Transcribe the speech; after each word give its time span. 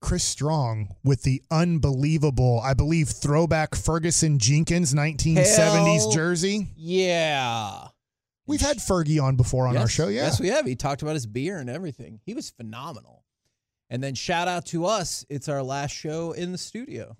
Chris 0.00 0.24
Strong 0.24 0.88
with 1.04 1.22
the 1.22 1.42
unbelievable, 1.50 2.60
I 2.64 2.74
believe, 2.74 3.10
throwback 3.10 3.76
Ferguson 3.76 4.40
Jenkins 4.40 4.92
1970s 4.94 5.98
Hell 5.98 6.10
jersey. 6.10 6.66
Yeah. 6.74 7.86
We've 8.50 8.60
had 8.60 8.76
Fergie 8.78 9.22
on 9.22 9.36
before 9.36 9.66
on 9.66 9.76
our 9.76 9.88
show, 9.88 10.08
yeah. 10.08 10.22
Yes, 10.24 10.40
we 10.40 10.48
have. 10.48 10.66
He 10.66 10.76
talked 10.76 11.02
about 11.02 11.14
his 11.14 11.26
beer 11.26 11.58
and 11.58 11.70
everything. 11.70 12.20
He 12.26 12.34
was 12.34 12.50
phenomenal. 12.50 13.24
And 13.88 14.02
then 14.02 14.14
shout 14.14 14.46
out 14.48 14.66
to 14.66 14.84
us. 14.86 15.24
It's 15.28 15.48
our 15.48 15.62
last 15.62 15.92
show 15.92 16.32
in 16.32 16.52
the 16.52 16.58
studio 16.58 17.16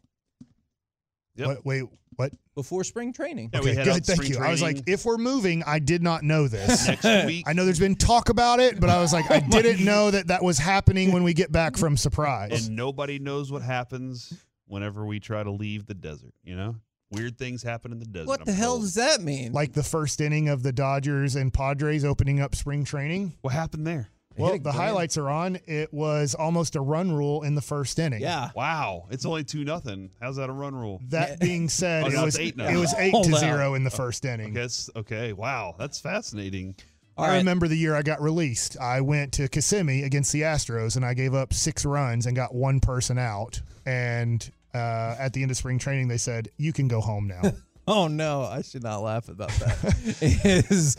Yep. 1.36 1.46
What, 1.48 1.64
wait, 1.66 1.84
what? 2.16 2.32
before 2.54 2.84
spring 2.84 3.12
training. 3.12 3.50
Yeah, 3.54 3.60
we 3.60 3.70
Okay, 3.70 3.76
head 3.76 3.84
good. 3.86 4.04
to 4.04 4.16
Thank 4.16 4.28
you. 4.28 4.34
spring 4.34 4.46
I 4.48 4.50
was 4.50 4.60
like, 4.60 4.82
if 4.86 5.04
we're 5.06 5.16
moving, 5.16 5.62
I 5.66 5.78
did 5.78 6.02
not 6.02 6.22
know 6.22 6.48
this. 6.48 6.86
next 7.02 7.04
week. 7.26 7.44
I 7.48 7.54
know 7.54 7.64
there's 7.64 7.78
been 7.78 7.94
talk 7.94 8.28
about 8.28 8.60
it, 8.60 8.78
but 8.80 8.90
I 8.90 9.00
was 9.00 9.12
like, 9.12 9.30
I 9.30 9.40
didn't 9.48 9.84
know 9.84 10.10
that 10.10 10.26
that 10.26 10.42
was 10.42 10.58
happening 10.58 11.12
when 11.12 11.22
we 11.22 11.32
get 11.32 11.50
back 11.50 11.76
from 11.76 11.96
surprise. 11.96 12.66
and 12.66 12.76
nobody 12.76 13.18
knows 13.18 13.50
what 13.50 13.62
happens 13.62 14.32
whenever 14.66 15.06
we 15.06 15.18
try 15.20 15.42
to 15.42 15.50
leave 15.50 15.86
the 15.86 15.94
desert. 15.94 16.34
You 16.44 16.56
know, 16.56 16.76
weird 17.10 17.38
things 17.38 17.62
happen 17.62 17.92
in 17.92 17.98
the 17.98 18.04
desert. 18.06 18.28
What 18.28 18.40
I'm 18.40 18.46
the 18.46 18.52
hell 18.52 18.72
told. 18.74 18.82
does 18.82 18.94
that 18.94 19.20
mean? 19.22 19.52
Like 19.52 19.72
the 19.72 19.82
first 19.82 20.20
inning 20.20 20.48
of 20.48 20.62
the 20.62 20.72
Dodgers 20.72 21.34
and 21.36 21.52
Padres 21.52 22.04
opening 22.04 22.40
up 22.40 22.54
spring 22.54 22.84
training. 22.84 23.34
What 23.42 23.52
happened 23.52 23.86
there? 23.86 24.10
Well, 24.36 24.58
the 24.58 24.72
highlights 24.72 25.18
are 25.18 25.28
on. 25.28 25.58
It 25.66 25.92
was 25.92 26.34
almost 26.34 26.74
a 26.74 26.80
run 26.80 27.12
rule 27.12 27.42
in 27.42 27.56
the 27.56 27.60
first 27.60 27.98
inning. 27.98 28.22
yeah. 28.22 28.50
Wow, 28.54 29.06
it's 29.10 29.26
only 29.26 29.44
two 29.44 29.64
nothing. 29.64 30.12
How's 30.20 30.36
that 30.36 30.48
a 30.48 30.52
run 30.52 30.74
rule? 30.74 31.00
That 31.08 31.40
being 31.40 31.68
said, 31.68 32.04
Oh, 32.04 32.06
it 32.06 32.12
no, 32.14 32.24
was 32.24 32.38
eight 32.38 32.54
it 32.58 32.76
was 32.78 32.94
eight 32.94 33.12
to 33.12 33.34
zero 33.36 33.74
in 33.74 33.84
the 33.84 33.90
first 33.90 34.24
inning. 34.24 34.54
guess 34.54 34.88
okay. 34.96 35.34
Wow, 35.34 35.74
that's 35.78 36.00
fascinating. 36.00 36.74
All 37.18 37.26
I 37.26 37.30
right. 37.30 37.36
remember 37.38 37.68
the 37.68 37.76
year 37.76 37.94
I 37.94 38.00
got 38.00 38.22
released. 38.22 38.78
I 38.80 39.02
went 39.02 39.32
to 39.34 39.48
Kissimmee 39.48 40.04
against 40.04 40.32
the 40.32 40.42
Astros, 40.42 40.96
and 40.96 41.04
I 41.04 41.12
gave 41.12 41.34
up 41.34 41.52
six 41.52 41.84
runs 41.84 42.24
and 42.24 42.34
got 42.34 42.54
one 42.54 42.80
person 42.80 43.18
out. 43.18 43.60
And 43.84 44.48
uh, 44.74 45.16
at 45.18 45.32
the 45.32 45.42
end 45.42 45.50
of 45.50 45.56
spring 45.56 45.78
training, 45.78 46.08
they 46.08 46.18
said, 46.18 46.48
"You 46.56 46.72
can 46.72 46.88
go 46.88 47.00
home 47.00 47.26
now." 47.26 47.42
Oh 47.88 48.06
no, 48.06 48.42
I 48.42 48.62
should 48.62 48.84
not 48.84 48.98
laugh 48.98 49.28
about 49.28 49.48
that. 49.48 49.96
Is 50.70 50.96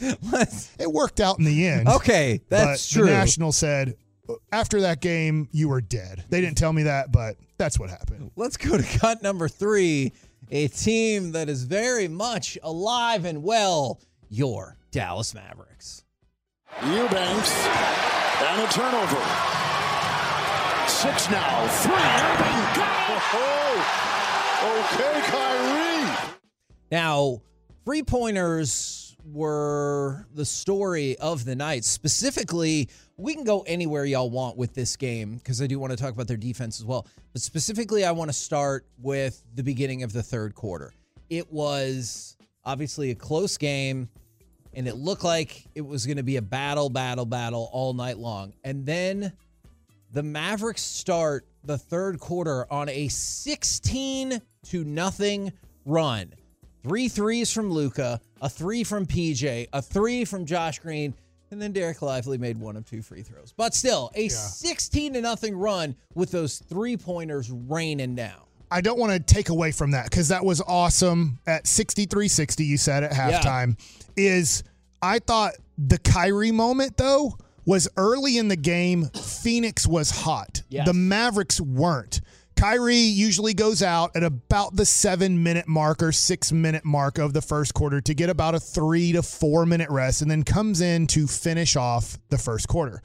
it 0.77 0.91
worked 0.91 1.21
out 1.21 1.39
in 1.39 1.45
the 1.45 1.65
end. 1.65 1.87
okay, 1.87 2.41
that's 2.49 2.91
but 2.91 2.99
true. 2.99 3.05
The 3.05 3.13
National 3.13 3.53
said 3.53 3.95
after 4.51 4.81
that 4.81 4.99
game, 4.99 5.47
you 5.51 5.69
were 5.69 5.79
dead. 5.79 6.25
They 6.29 6.41
didn't 6.41 6.57
tell 6.57 6.73
me 6.73 6.83
that, 6.83 7.11
but 7.11 7.37
that's 7.57 7.79
what 7.79 7.89
happened. 7.89 8.31
Let's 8.35 8.57
go 8.57 8.77
to 8.77 8.99
cut 8.99 9.21
number 9.21 9.47
three. 9.47 10.11
A 10.49 10.67
team 10.67 11.31
that 11.31 11.47
is 11.47 11.63
very 11.63 12.09
much 12.09 12.57
alive 12.61 13.23
and 13.23 13.41
well. 13.43 14.01
Your 14.29 14.77
Dallas 14.91 15.33
Mavericks. 15.33 16.03
Eubanks 16.83 17.53
and 17.65 18.61
a 18.61 18.71
turnover. 18.71 19.21
Six 20.89 21.29
now. 21.29 21.67
Three. 21.67 21.93
Irving. 21.93 22.61
Oh, 23.33 23.60
okay, 23.71 25.21
Kyrie. 25.25 26.31
Now, 26.91 27.41
three 27.85 28.03
pointers 28.03 29.15
were 29.25 30.25
the 30.33 30.45
story 30.45 31.17
of 31.17 31.45
the 31.45 31.55
night. 31.55 31.83
Specifically, 31.85 32.89
we 33.17 33.33
can 33.33 33.43
go 33.43 33.61
anywhere 33.61 34.05
y'all 34.05 34.29
want 34.29 34.57
with 34.57 34.73
this 34.73 34.95
game 34.95 35.35
because 35.35 35.61
I 35.61 35.67
do 35.67 35.79
want 35.79 35.91
to 35.91 35.97
talk 35.97 36.13
about 36.13 36.27
their 36.27 36.37
defense 36.37 36.79
as 36.79 36.85
well. 36.85 37.07
But 37.33 37.41
specifically, 37.41 38.03
I 38.03 38.11
want 38.11 38.29
to 38.29 38.33
start 38.33 38.85
with 38.99 39.43
the 39.53 39.63
beginning 39.63 40.03
of 40.03 40.11
the 40.11 40.23
third 40.23 40.55
quarter. 40.55 40.93
It 41.29 41.51
was 41.51 42.35
obviously 42.65 43.11
a 43.11 43.15
close 43.15 43.57
game, 43.57 44.09
and 44.73 44.87
it 44.87 44.95
looked 44.95 45.23
like 45.23 45.65
it 45.75 45.81
was 45.81 46.05
going 46.05 46.17
to 46.17 46.23
be 46.23 46.37
a 46.37 46.41
battle, 46.41 46.89
battle, 46.89 47.25
battle 47.25 47.69
all 47.71 47.93
night 47.93 48.17
long. 48.17 48.53
And 48.63 48.85
then 48.85 49.33
the 50.11 50.23
Mavericks 50.23 50.81
start 50.81 51.45
the 51.63 51.77
third 51.77 52.19
quarter 52.19 52.71
on 52.71 52.89
a 52.89 53.07
16 53.07 54.41
to 54.65 54.83
nothing 54.83 55.51
run. 55.85 56.33
Three 56.83 57.07
threes 57.07 57.51
from 57.53 57.69
Luka, 57.71 58.19
a 58.41 58.49
three 58.49 58.83
from 58.83 59.05
PJ, 59.05 59.67
a 59.71 59.81
three 59.81 60.25
from 60.25 60.45
Josh 60.45 60.79
Green, 60.79 61.13
and 61.51 61.61
then 61.61 61.73
Dereck 61.73 62.01
Lively 62.01 62.37
made 62.37 62.57
one 62.57 62.75
of 62.75 62.85
two 62.85 63.01
free 63.01 63.21
throws. 63.21 63.53
But 63.55 63.73
still, 63.75 64.09
a 64.15 64.27
16 64.29 65.13
to 65.13 65.21
nothing 65.21 65.55
run 65.55 65.95
with 66.15 66.31
those 66.31 66.57
three 66.57 66.97
pointers 66.97 67.51
raining 67.51 68.15
down. 68.15 68.41
I 68.71 68.81
don't 68.81 68.97
want 68.97 69.11
to 69.11 69.19
take 69.19 69.49
away 69.49 69.71
from 69.71 69.91
that 69.91 70.05
because 70.05 70.29
that 70.29 70.43
was 70.43 70.61
awesome 70.61 71.39
at 71.45 71.67
63 71.67 72.27
60, 72.29 72.63
you 72.65 72.77
said 72.77 73.03
at 73.03 73.11
Yeah. 73.11 73.41
halftime. 73.41 73.77
Is 74.15 74.63
I 75.01 75.19
thought 75.19 75.53
the 75.77 75.97
Kyrie 75.99 76.51
moment, 76.51 76.95
though, 76.97 77.37
was 77.71 77.87
early 77.95 78.37
in 78.37 78.49
the 78.49 78.57
game. 78.57 79.05
Phoenix 79.05 79.87
was 79.87 80.09
hot. 80.11 80.61
Yes. 80.67 80.85
The 80.85 80.93
Mavericks 80.93 81.61
weren't. 81.61 82.19
Kyrie 82.57 82.97
usually 82.97 83.53
goes 83.53 83.81
out 83.81 84.13
at 84.13 84.23
about 84.23 84.75
the 84.75 84.85
seven 84.85 85.41
minute 85.41 85.69
mark 85.69 86.03
or 86.03 86.11
six 86.11 86.51
minute 86.51 86.83
mark 86.83 87.17
of 87.17 87.31
the 87.31 87.41
first 87.41 87.73
quarter 87.73 88.01
to 88.01 88.13
get 88.13 88.29
about 88.29 88.55
a 88.55 88.59
three 88.59 89.13
to 89.13 89.23
four 89.23 89.65
minute 89.65 89.89
rest 89.89 90.21
and 90.21 90.29
then 90.29 90.43
comes 90.43 90.81
in 90.81 91.07
to 91.07 91.27
finish 91.27 91.77
off 91.77 92.17
the 92.27 92.37
first 92.37 92.67
quarter. 92.67 93.01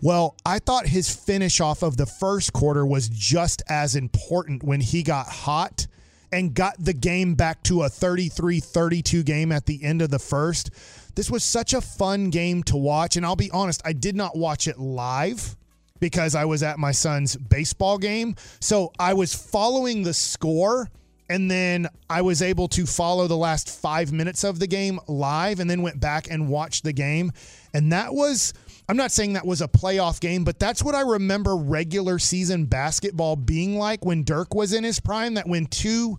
Well, 0.00 0.34
I 0.46 0.60
thought 0.60 0.86
his 0.86 1.14
finish 1.14 1.60
off 1.60 1.82
of 1.82 1.98
the 1.98 2.06
first 2.06 2.54
quarter 2.54 2.86
was 2.86 3.10
just 3.10 3.62
as 3.68 3.96
important 3.96 4.62
when 4.62 4.80
he 4.80 5.02
got 5.02 5.26
hot 5.26 5.86
and 6.32 6.54
got 6.54 6.76
the 6.78 6.94
game 6.94 7.34
back 7.34 7.62
to 7.64 7.82
a 7.82 7.90
33 7.90 8.60
32 8.60 9.22
game 9.24 9.52
at 9.52 9.66
the 9.66 9.84
end 9.84 10.00
of 10.00 10.08
the 10.08 10.18
first. 10.18 10.70
This 11.16 11.30
was 11.30 11.42
such 11.42 11.72
a 11.72 11.80
fun 11.80 12.30
game 12.30 12.62
to 12.64 12.76
watch. 12.76 13.16
And 13.16 13.26
I'll 13.26 13.36
be 13.36 13.50
honest, 13.50 13.82
I 13.84 13.94
did 13.94 14.14
not 14.14 14.36
watch 14.36 14.68
it 14.68 14.78
live 14.78 15.56
because 15.98 16.34
I 16.34 16.44
was 16.44 16.62
at 16.62 16.78
my 16.78 16.92
son's 16.92 17.36
baseball 17.36 17.98
game. 17.98 18.36
So 18.60 18.92
I 18.98 19.14
was 19.14 19.34
following 19.34 20.02
the 20.02 20.12
score 20.14 20.90
and 21.28 21.50
then 21.50 21.88
I 22.08 22.20
was 22.20 22.42
able 22.42 22.68
to 22.68 22.86
follow 22.86 23.26
the 23.26 23.36
last 23.36 23.80
five 23.80 24.12
minutes 24.12 24.44
of 24.44 24.58
the 24.58 24.66
game 24.66 25.00
live 25.08 25.58
and 25.58 25.68
then 25.68 25.82
went 25.82 26.00
back 26.00 26.30
and 26.30 26.48
watched 26.48 26.84
the 26.84 26.92
game. 26.92 27.32
And 27.72 27.92
that 27.92 28.14
was, 28.14 28.52
I'm 28.88 28.96
not 28.98 29.10
saying 29.10 29.32
that 29.32 29.46
was 29.46 29.62
a 29.62 29.68
playoff 29.68 30.20
game, 30.20 30.44
but 30.44 30.58
that's 30.58 30.82
what 30.82 30.94
I 30.94 31.00
remember 31.00 31.56
regular 31.56 32.18
season 32.18 32.66
basketball 32.66 33.36
being 33.36 33.76
like 33.78 34.04
when 34.04 34.22
Dirk 34.22 34.54
was 34.54 34.74
in 34.74 34.84
his 34.84 35.00
prime, 35.00 35.34
that 35.34 35.48
when 35.48 35.66
two 35.66 36.18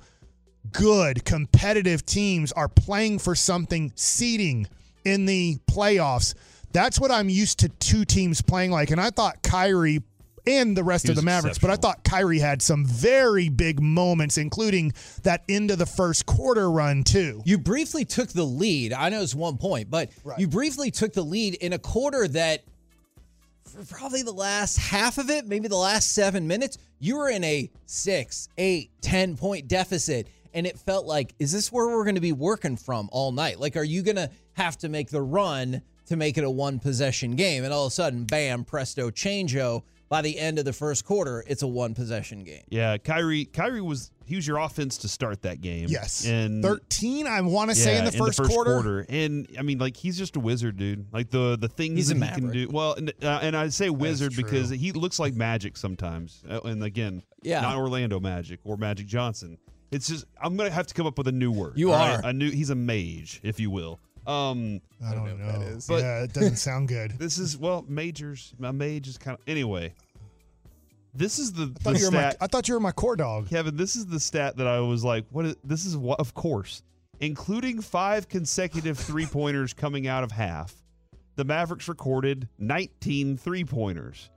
good 0.74 1.24
competitive 1.24 2.06
teams 2.06 2.52
are 2.52 2.68
playing 2.68 3.20
for 3.20 3.36
something 3.36 3.94
seeding 3.96 4.68
in 5.08 5.26
the 5.26 5.58
playoffs. 5.72 6.36
That's 6.74 7.00
what 7.00 7.12
I'm 7.12 7.30
used 7.30 7.60
to 7.60 7.70
two 7.70 8.04
teams 8.06 8.42
playing 8.42 8.72
like. 8.72 8.92
And 8.92 9.00
I 9.00 9.10
thought 9.10 9.42
Kyrie 9.42 10.04
and 10.46 10.78
the 10.78 10.84
rest 10.84 11.10
of 11.10 11.16
the 11.16 11.22
Mavericks, 11.22 11.58
but 11.60 11.70
I 11.70 11.76
thought 11.76 12.04
Kyrie 12.04 12.40
had 12.40 12.62
some 12.62 12.86
very 12.86 13.50
big 13.50 13.82
moments, 13.82 14.38
including 14.38 14.94
that 15.24 15.44
end 15.50 15.72
of 15.72 15.78
the 15.78 15.86
first 15.86 16.26
quarter 16.26 16.70
run, 16.72 17.04
too. 17.04 17.42
You 17.46 17.58
briefly 17.58 18.06
took 18.06 18.30
the 18.30 18.46
lead. 18.46 18.94
I 18.94 19.10
know 19.10 19.22
it's 19.22 19.36
one 19.36 19.58
point, 19.58 19.90
but 19.90 20.10
Right. 20.24 20.40
you 20.40 20.48
briefly 20.48 20.90
took 20.92 21.12
the 21.14 21.24
lead 21.24 21.56
in 21.56 21.74
a 21.74 21.80
quarter 21.80 22.28
that, 22.30 22.64
for 23.66 23.84
probably 23.86 24.22
the 24.22 24.32
last 24.32 24.78
half 24.78 25.18
of 25.18 25.30
it, 25.30 25.46
maybe 25.46 25.68
the 25.68 25.76
last 25.76 26.14
seven 26.14 26.48
minutes, 26.48 26.78
you 27.00 27.18
were 27.18 27.30
in 27.30 27.44
a 27.44 27.70
six, 27.86 28.48
eight, 28.58 28.92
ten 29.02 29.36
point 29.36 29.68
deficit. 29.68 30.28
And 30.54 30.66
it 30.66 30.80
felt 30.80 31.06
like, 31.06 31.36
is 31.40 31.52
this 31.52 31.72
where 31.74 31.88
we're 31.88 32.04
going 32.06 32.16
to 32.16 32.22
be 32.22 32.32
working 32.32 32.78
from 32.78 33.10
all 33.12 33.32
night? 33.34 33.60
Like, 33.60 33.76
are 33.76 33.84
you 33.84 34.02
going 34.02 34.16
to 34.16 34.30
have 34.58 34.78
to 34.80 34.90
make 34.90 35.10
the 35.10 35.22
run 35.22 35.82
to 36.08 36.16
make 36.16 36.38
it 36.38 36.44
a 36.44 36.50
one 36.50 36.80
possession 36.80 37.36
game. 37.36 37.64
And 37.64 37.72
all 37.74 37.86
of 37.86 37.92
a 37.92 37.96
sudden, 37.96 38.24
bam, 38.26 38.64
presto, 38.64 39.10
changeo. 39.10 39.84
By 40.10 40.22
the 40.22 40.40
end 40.40 40.58
of 40.58 40.64
the 40.64 40.72
first 40.72 41.04
quarter, 41.04 41.44
it's 41.48 41.64
a 41.64 41.68
one 41.68 41.94
possession 41.94 42.46
game. 42.46 42.64
Yeah, 42.70 42.98
Kyrie. 42.98 43.44
Kyrie 43.44 43.82
was 43.82 44.10
he 44.26 44.38
was 44.38 44.48
your 44.48 44.56
offense 44.58 44.98
to 45.00 45.10
start 45.10 45.42
that 45.42 45.60
game. 45.60 45.88
Yes. 45.90 46.26
and 46.26 46.64
13, 46.64 47.28
I 47.28 47.42
want 47.42 47.72
to 47.72 47.76
say 47.76 47.98
in 47.98 48.04
yeah, 48.06 48.12
in 48.12 48.18
the 48.18 48.18
first, 48.18 48.42
quarter. 48.42 49.06
And 49.10 49.50
I 49.60 49.64
mean, 49.64 49.80
like 49.80 49.98
he's 49.98 50.18
just 50.18 50.38
a 50.38 50.40
wizard, 50.40 50.78
dude. 50.78 51.08
Like 51.12 51.30
the 51.30 51.58
the 51.60 51.68
things 51.68 51.96
He's 51.98 52.12
a 52.12 52.14
that 52.14 52.30
he 52.36 52.36
can 52.36 52.52
do. 52.52 52.70
Well, 52.72 52.94
and, 52.94 53.12
uh, 53.22 53.40
and 53.42 53.54
I 53.54 53.68
say 53.68 53.90
wizard 53.90 54.34
because 54.38 54.70
he 54.70 54.94
looks 54.94 55.20
like 55.20 55.34
Magic 55.34 55.76
sometimes. 55.76 56.42
Uh, 56.50 56.62
And 56.64 56.82
again, 56.86 57.22
Yeah. 57.44 57.60
not 57.60 57.76
Orlando 57.76 58.22
Magic 58.22 58.62
or 58.64 58.78
Magic 58.78 59.08
Johnson. 59.08 59.58
It's 59.92 60.08
just 60.08 60.24
I'm 60.42 60.56
gonna 60.56 60.70
have 60.70 60.88
to 60.88 60.94
come 60.94 61.06
up 61.06 61.18
with 61.18 61.28
a 61.28 61.34
new 61.34 61.52
word. 61.52 61.74
You 61.76 61.92
all 61.92 62.02
are. 62.02 62.22
a 62.24 62.32
new. 62.32 62.50
He's 62.50 62.70
a 62.70 62.76
mage, 62.76 63.42
if 63.44 63.60
you 63.60 63.70
will. 63.70 64.00
Um, 64.28 64.82
I 65.06 65.14
don't, 65.14 65.40
know. 65.40 65.80
But- 65.88 66.02
yeah, 66.02 66.24
it 66.24 66.34
doesn't 66.34 66.58
sound 66.58 66.90
good. 66.90 67.12
this 67.18 67.38
is 67.38 67.58
well, 67.58 67.86
majors. 67.88 68.54
My 68.60 68.72
mage 68.72 69.08
is 69.08 69.18
kind 69.18 69.38
of 69.38 69.44
anyway. 69.48 69.94
This 71.14 71.40
is 71.40 71.54
the, 71.54 71.64
I 71.64 71.66
the 71.66 71.80
thought, 71.80 72.00
you 72.00 72.06
were 72.06 72.12
my, 72.12 72.20
stat. 72.20 72.38
I 72.42 72.48
thought 72.48 72.68
you 72.68 72.74
were 72.74 72.80
my 72.80 72.92
core 72.92 73.16
dog. 73.16 73.50
Kevin, 73.50 73.76
this 73.78 73.96
is 73.96 74.06
the 74.06 74.20
stat 74.20 74.58
that 74.58 74.68
I 74.68 74.80
was 74.82 75.04
like, 75.04 75.26
what 75.32 75.46
is 75.46 75.56
this 75.64 75.86
is 75.86 75.96
what 75.96 76.20
of 76.20 76.34
course, 76.34 76.84
including 77.22 77.82
five 77.82 78.28
consecutive 78.28 79.00
three-pointers 79.00 79.74
coming 79.74 80.08
out 80.08 80.24
of 80.24 80.32
half. 80.32 80.76
The 81.36 81.46
Mavericks 81.46 81.88
recorded 81.88 82.50
19 82.60 83.38
three-pointers. 83.38 84.30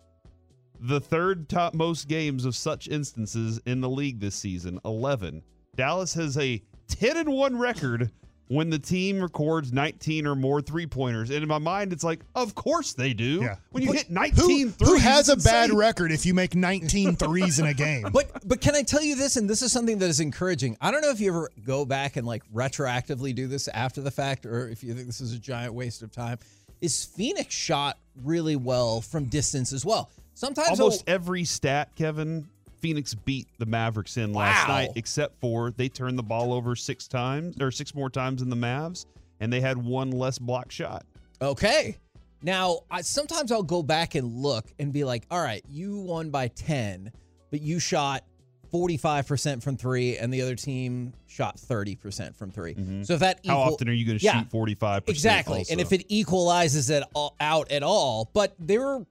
The 0.79 1.01
third 1.01 1.49
top 1.49 1.75
most 1.75 2.09
games 2.09 2.45
of 2.45 2.55
such 2.55 2.89
instances 2.89 3.61
in 3.67 3.81
the 3.81 3.89
league 3.89 4.21
this 4.21 4.35
season, 4.35 4.81
11. 4.85 5.43
Dallas 5.77 6.15
has 6.15 6.39
a 6.39 6.63
10 6.89 7.17
and 7.19 7.33
1 7.33 7.59
record 7.59 8.11
when 8.51 8.69
the 8.69 8.81
team 8.81 9.23
records 9.23 9.73
19 9.73 10.27
or 10.27 10.35
more 10.35 10.61
three-pointers. 10.61 11.31
And 11.31 11.41
in 11.41 11.49
my 11.49 11.59
mind 11.59 11.93
it's 11.93 12.03
like, 12.03 12.19
of 12.35 12.57
course 12.57 12.95
they 12.95 13.15
do. 13.15 13.43
Yeah. 13.43 13.57
When 13.71 13.85
you 13.85 13.91
But 13.91 13.97
hit 13.99 14.11
19 14.11 14.35
who, 14.67 14.71
threes, 14.73 14.89
who 14.91 14.97
has 14.99 15.29
a 15.29 15.37
bad 15.37 15.71
record 15.71 16.11
if 16.11 16.27
you 16.27 16.35
make 16.35 16.57
19 16.57 17.15
threes 17.15 17.61
in 17.61 17.67
a 17.67 17.75
game? 17.75 18.09
But 18.13 18.49
but 18.49 18.61
can 18.61 18.75
I 18.75 18.83
tell 18.83 19.03
you 19.05 19.15
this? 19.15 19.37
And 19.37 19.49
this 19.49 19.63
is 19.63 19.71
something 19.71 19.99
that 19.99 20.11
is 20.11 20.19
encouraging. 20.19 20.77
I 20.81 20.91
don't 20.91 21.01
know 21.01 21.11
if 21.11 21.21
you 21.21 21.29
ever 21.31 21.51
go 21.65 21.85
back 21.85 22.17
and 22.17 22.27
like 22.27 22.43
retroactively 22.53 23.33
do 23.35 23.47
this 23.47 23.69
after 23.69 24.01
the 24.01 24.11
fact, 24.11 24.47
or 24.47 24.69
if 24.69 24.83
you 24.83 24.95
think 24.95 25.07
this 25.07 25.21
is 25.21 25.33
a 25.33 25.39
giant 25.39 25.73
waste 25.73 26.03
of 26.03 26.11
time. 26.11 26.39
Is 26.81 27.05
Phoenix 27.05 27.55
shot 27.55 27.99
really 28.25 28.57
well 28.57 29.01
from 29.01 29.27
distance 29.27 29.73
as 29.73 29.85
well? 29.85 30.11
Sometimes 30.35 30.81
almost 30.81 31.05
every 31.07 31.45
stat, 31.45 31.95
Kevin, 31.95 32.49
Phoenix 32.81 33.15
beat 33.15 33.47
the 33.59 33.67
Mavericks 33.67 34.17
in 34.17 34.33
last 34.33 34.69
Wow. 34.69 34.75
night, 34.75 34.91
except 34.97 35.41
for 35.41 35.71
they 35.71 35.89
turned 35.89 36.19
the 36.19 36.23
ball 36.23 36.53
over 36.53 36.75
six 36.75 37.07
times 37.07 37.57
or 37.61 37.71
six 37.71 37.95
more 37.95 38.11
times 38.11 38.41
than 38.41 38.51
the 38.51 38.57
Mavs, 38.57 39.07
and 39.41 39.53
they 39.53 39.61
had 39.61 39.77
one 39.79 40.11
less 40.11 40.39
block 40.39 40.71
shot. 40.71 41.05
Okay. 41.43 41.97
Now, 42.43 42.81
I, 42.91 43.03
sometimes 43.03 43.53
I'll 43.53 43.63
go 43.63 43.83
back 43.83 44.15
and 44.15 44.37
look 44.39 44.65
and 44.79 44.93
be 44.93 45.05
like, 45.05 45.25
all 45.31 45.43
right, 45.43 45.63
you 45.69 45.99
won 46.01 46.31
by 46.31 46.49
10, 46.49 47.13
but 47.51 47.61
you 47.61 47.79
shot 47.79 48.25
45% 48.73 49.63
from 49.63 49.77
three, 49.77 50.17
and 50.17 50.33
the 50.33 50.43
other 50.43 50.55
team 50.55 51.13
shot 51.27 51.57
30% 51.57 52.35
from 52.37 52.51
3 52.51 52.75
mm-hmm. 52.75 53.03
So 53.03 53.15
if 53.15 53.21
that 53.21 53.41
How 53.47 53.59
often 53.59 53.89
are 53.89 53.93
you 53.93 54.07
going 54.07 54.19
to 54.19 54.25
Yeah, 54.25 54.41
shoot 54.41 54.51
45%? 54.51 55.09
Exactly. 55.09 55.65
And 55.71 55.81
if 55.81 55.93
it 55.93 56.07
equalizes 56.09 56.89
it 56.89 57.03
all, 57.15 57.35
out 57.41 57.71
at 57.73 57.83
all, 57.83 58.31
but 58.33 58.55
they 58.59 58.79
were 58.79 59.05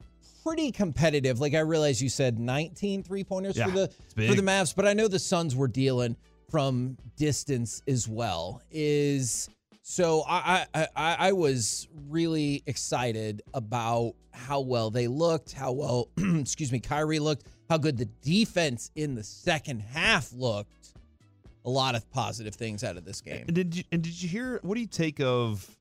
pretty 0.49 0.71
competitive. 0.71 1.39
Like 1.39 1.53
I 1.53 1.59
realize 1.59 2.01
you 2.01 2.09
said 2.09 2.39
19 2.39 3.03
three 3.03 3.23
pointers 3.23 3.55
Yeah, 3.55 3.65
for 3.65 3.71
the 3.71 3.87
for 4.27 4.35
the 4.35 4.41
Mavs, 4.41 4.75
but 4.75 4.87
I 4.87 4.93
know 4.93 5.07
the 5.07 5.19
Suns 5.19 5.55
were 5.55 5.67
dealing 5.67 6.15
from 6.49 6.97
distance 7.15 7.81
as 7.87 8.07
well. 8.07 8.61
Is 8.71 9.47
so 9.83 10.23
I 10.27 10.65
I 10.73 10.87
I, 10.95 11.15
I 11.19 11.31
was 11.33 11.87
really 12.07 12.63
excited 12.65 13.43
about 13.53 14.13
how 14.33 14.61
well 14.61 14.89
they 14.89 15.07
looked, 15.07 15.53
how 15.53 15.71
well 15.71 16.09
excuse 16.17 16.71
me, 16.71 16.79
Kyrie 16.79 17.19
looked, 17.19 17.45
how 17.69 17.77
good 17.77 17.97
the 17.97 18.09
defense 18.21 18.89
in 18.95 19.15
the 19.15 19.23
second 19.23 19.81
half 19.81 20.33
looked. 20.33 20.93
A 21.65 21.69
lot 21.69 21.93
of 21.93 22.09
positive 22.09 22.55
things 22.55 22.83
out 22.83 22.97
of 22.97 23.05
this 23.05 23.21
game. 23.21 23.43
And 23.45 23.55
did 23.55 23.75
you 23.75 23.83
and 23.91 24.01
did 24.01 24.19
you 24.19 24.29
hear 24.29 24.59
what 24.63 24.75
do 24.75 24.81
you 24.81 24.87
take 24.87 25.19
of 25.19 25.77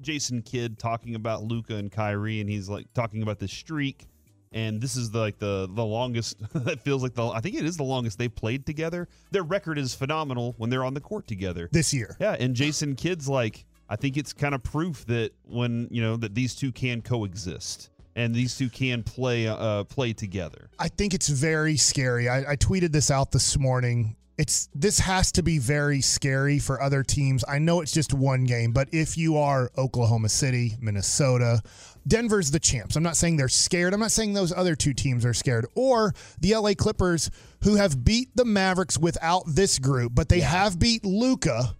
Jason 0.00 0.42
Kidd 0.42 0.78
talking 0.78 1.14
about 1.14 1.42
Luka 1.42 1.76
and 1.76 1.90
Kyrie 1.90 2.40
and 2.40 2.48
he's 2.48 2.68
like 2.68 2.92
talking 2.94 3.22
about 3.22 3.38
the 3.38 3.48
streak 3.48 4.08
and 4.52 4.80
this 4.80 4.96
is 4.96 5.10
the, 5.10 5.18
like 5.18 5.38
the 5.38 5.68
the 5.70 5.84
longest 5.84 6.36
it 6.54 6.80
feels 6.80 7.02
like 7.02 7.14
the 7.14 7.26
I 7.26 7.40
think 7.40 7.56
it 7.56 7.64
is 7.64 7.76
the 7.76 7.82
longest 7.82 8.18
they've 8.18 8.34
played 8.34 8.66
together. 8.66 9.08
Their 9.30 9.42
record 9.42 9.78
is 9.78 9.94
phenomenal 9.94 10.54
when 10.58 10.70
they're 10.70 10.84
on 10.84 10.94
the 10.94 11.00
court 11.00 11.26
together. 11.26 11.68
this 11.72 11.92
year. 11.92 12.16
Yeah, 12.20 12.36
and 12.38 12.54
Jason 12.54 12.94
Kidd's 12.96 13.28
like, 13.28 13.64
I 13.88 13.96
think 13.96 14.16
it's 14.16 14.32
kind 14.32 14.54
of 14.54 14.62
proof 14.62 15.04
that 15.06 15.32
when 15.44 15.88
you 15.90 16.00
know 16.00 16.16
that 16.16 16.34
these 16.34 16.54
two 16.54 16.72
can 16.72 17.02
coexist 17.02 17.90
and 18.16 18.34
these 18.34 18.56
two 18.56 18.68
can 18.68 19.02
play 19.02 19.46
uh, 19.46 19.84
play 19.84 20.12
together. 20.12 20.70
I 20.78 20.88
think 20.88 21.14
it's 21.14 21.28
very 21.28 21.76
scary. 21.76 22.28
I, 22.28 22.52
I 22.52 22.56
tweeted 22.56 22.92
this 22.92 23.10
out 23.10 23.32
this 23.32 23.58
morning. 23.58 24.16
It's 24.38 24.68
this 24.74 25.00
has 25.00 25.32
to 25.32 25.42
be 25.42 25.58
very 25.58 26.00
scary 26.00 26.60
for 26.60 26.80
other 26.80 27.02
teams. 27.02 27.44
I 27.48 27.58
know 27.58 27.80
it's 27.80 27.92
just 27.92 28.14
one 28.14 28.44
game, 28.44 28.72
but 28.72 28.88
if 28.92 29.18
you 29.18 29.36
are 29.36 29.70
Oklahoma 29.76 30.28
City, 30.28 30.76
Minnesota, 30.80 31.60
Denver's 32.06 32.50
the 32.50 32.60
champs. 32.60 32.96
I'm 32.96 33.02
not 33.02 33.16
saying 33.16 33.36
they're 33.36 33.48
scared. 33.48 33.92
I'm 33.92 34.00
not 34.00 34.12
saying 34.12 34.32
those 34.32 34.52
other 34.52 34.76
two 34.76 34.94
teams 34.94 35.24
are 35.26 35.34
scared. 35.34 35.66
Or 35.74 36.14
the 36.40 36.54
LA 36.54 36.74
Clippers, 36.74 37.30
who 37.64 37.74
have 37.74 38.04
beat 38.04 38.34
the 38.36 38.44
Mavericks 38.44 38.96
without 38.96 39.42
this 39.46 39.78
group, 39.78 40.14
but 40.14 40.28
they 40.28 40.40
have 40.40 40.78
beat 40.78 41.04
Luka 41.04 41.74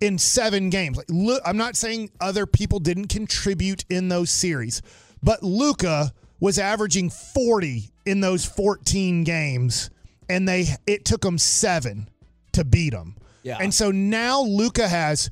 in 0.00 0.18
seven 0.18 0.70
games. 0.70 0.96
Like, 0.96 1.06
look, 1.08 1.42
I'm 1.46 1.56
not 1.56 1.76
saying 1.76 2.10
other 2.20 2.44
people 2.46 2.80
didn't 2.80 3.06
contribute 3.06 3.84
in 3.88 4.08
those 4.08 4.30
series, 4.30 4.82
but 5.22 5.42
Luka 5.42 6.12
was 6.40 6.58
averaging 6.58 7.10
40 7.10 7.90
in 8.06 8.20
those 8.20 8.44
14 8.44 9.24
games, 9.24 9.90
and 10.30 10.48
they 10.48 10.66
it 10.86 11.04
took 11.04 11.20
them 11.20 11.38
seven 11.38 12.08
to 12.52 12.64
beat 12.64 12.90
them. 12.90 13.16
Yeah. 13.42 13.58
And 13.60 13.72
so 13.72 13.90
now 13.90 14.42
Luka 14.42 14.88
has 14.88 15.30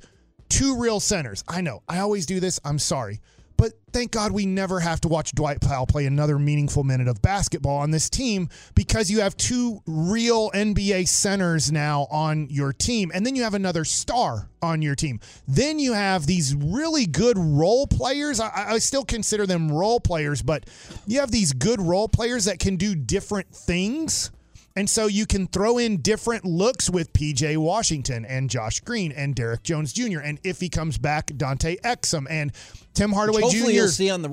two 0.48 0.76
real 0.78 1.00
centers. 1.00 1.44
I 1.48 1.60
know. 1.60 1.82
I 1.88 1.98
always 2.00 2.26
do 2.26 2.40
this. 2.40 2.60
I'm 2.64 2.78
sorry. 2.78 3.20
But 3.58 3.72
thank 3.92 4.12
God 4.12 4.30
we 4.30 4.46
never 4.46 4.78
have 4.78 5.00
to 5.00 5.08
watch 5.08 5.32
Dwight 5.32 5.60
Powell 5.60 5.84
play 5.84 6.06
another 6.06 6.38
meaningful 6.38 6.84
minute 6.84 7.08
of 7.08 7.20
basketball 7.20 7.78
on 7.78 7.90
this 7.90 8.08
team 8.08 8.48
because 8.76 9.10
you 9.10 9.20
have 9.20 9.36
two 9.36 9.80
real 9.84 10.52
NBA 10.52 11.08
centers 11.08 11.72
now 11.72 12.06
on 12.08 12.48
your 12.50 12.72
team. 12.72 13.10
And 13.12 13.26
then 13.26 13.34
you 13.34 13.42
have 13.42 13.54
another 13.54 13.84
star 13.84 14.48
on 14.62 14.80
your 14.80 14.94
team. 14.94 15.18
Then 15.48 15.80
you 15.80 15.92
have 15.92 16.24
these 16.24 16.54
really 16.54 17.04
good 17.04 17.36
role 17.36 17.88
players. 17.88 18.38
I, 18.38 18.50
I 18.54 18.78
still 18.78 19.04
consider 19.04 19.44
them 19.44 19.72
role 19.72 19.98
players, 19.98 20.40
but 20.40 20.64
you 21.08 21.18
have 21.18 21.32
these 21.32 21.52
good 21.52 21.80
role 21.80 22.08
players 22.08 22.44
that 22.44 22.60
can 22.60 22.76
do 22.76 22.94
different 22.94 23.52
things. 23.52 24.30
And 24.78 24.88
so 24.88 25.08
you 25.08 25.26
can 25.26 25.48
throw 25.48 25.76
in 25.78 26.02
different 26.02 26.44
looks 26.44 26.88
with 26.88 27.12
PJ 27.12 27.56
Washington 27.56 28.24
and 28.24 28.48
Josh 28.48 28.78
Green 28.78 29.10
and 29.10 29.34
Derrick 29.34 29.64
Jones 29.64 29.92
Jr. 29.92 30.20
And 30.20 30.38
if 30.44 30.60
he 30.60 30.68
comes 30.68 30.98
back, 30.98 31.32
Dante 31.36 31.78
Exum 31.78 32.28
and 32.30 32.52
Tim 32.94 33.10
Hardaway 33.10 33.42
Hopefully, 33.42 33.72
Jr. 33.72 33.76
you'll 33.76 33.88
see 33.88 34.08
on 34.08 34.22
the 34.22 34.30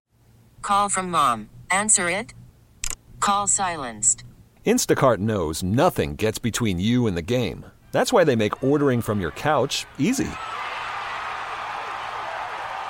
Call 0.61 0.87
from 0.89 1.09
mom. 1.09 1.49
Answer 1.71 2.11
it. 2.11 2.35
Call 3.19 3.47
silenced. 3.47 4.23
Instacart 4.67 5.17
knows 5.17 5.63
nothing 5.63 6.13
gets 6.15 6.37
between 6.37 6.79
you 6.79 7.07
and 7.07 7.17
the 7.17 7.23
game. 7.23 7.65
That's 7.91 8.13
why 8.13 8.23
they 8.23 8.35
make 8.35 8.63
ordering 8.63 9.01
from 9.01 9.19
your 9.19 9.31
couch 9.31 9.87
easy. 9.97 10.29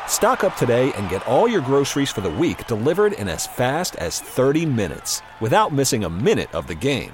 Stock 0.08 0.44
up 0.44 0.58
today 0.58 0.92
and 0.98 1.10
get 1.10 1.26
all 1.26 1.48
your 1.48 1.62
groceries 1.62 2.12
for 2.12 2.20
the 2.20 2.30
week 2.30 2.68
delivered 2.68 3.14
in 3.14 3.30
as 3.30 3.48
fast 3.48 3.96
as 3.96 4.20
30 4.20 4.66
minutes 4.66 5.22
without 5.40 5.72
missing 5.72 6.04
a 6.04 6.10
minute 6.10 6.54
of 6.54 6.68
the 6.68 6.76
game. 6.76 7.14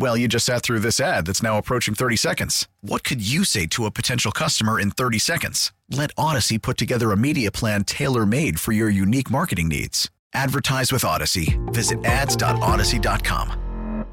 Well, 0.00 0.16
you 0.16 0.28
just 0.28 0.46
sat 0.46 0.62
through 0.62 0.78
this 0.78 0.98
ad 0.98 1.26
that's 1.26 1.42
now 1.42 1.58
approaching 1.58 1.94
30 1.94 2.16
seconds. 2.16 2.66
What 2.80 3.04
could 3.04 3.20
you 3.20 3.44
say 3.44 3.66
to 3.66 3.84
a 3.84 3.90
potential 3.90 4.32
customer 4.32 4.80
in 4.80 4.92
30 4.92 5.18
seconds? 5.18 5.72
Let 5.90 6.10
Odyssey 6.16 6.56
put 6.56 6.78
together 6.78 7.12
a 7.12 7.18
media 7.18 7.50
plan 7.50 7.84
tailor 7.84 8.24
made 8.24 8.58
for 8.58 8.72
your 8.72 8.88
unique 8.88 9.30
marketing 9.30 9.68
needs. 9.68 10.10
Advertise 10.32 10.90
with 10.90 11.04
Odyssey. 11.04 11.58
Visit 11.66 12.02
ads.odyssey.com. 12.06 14.06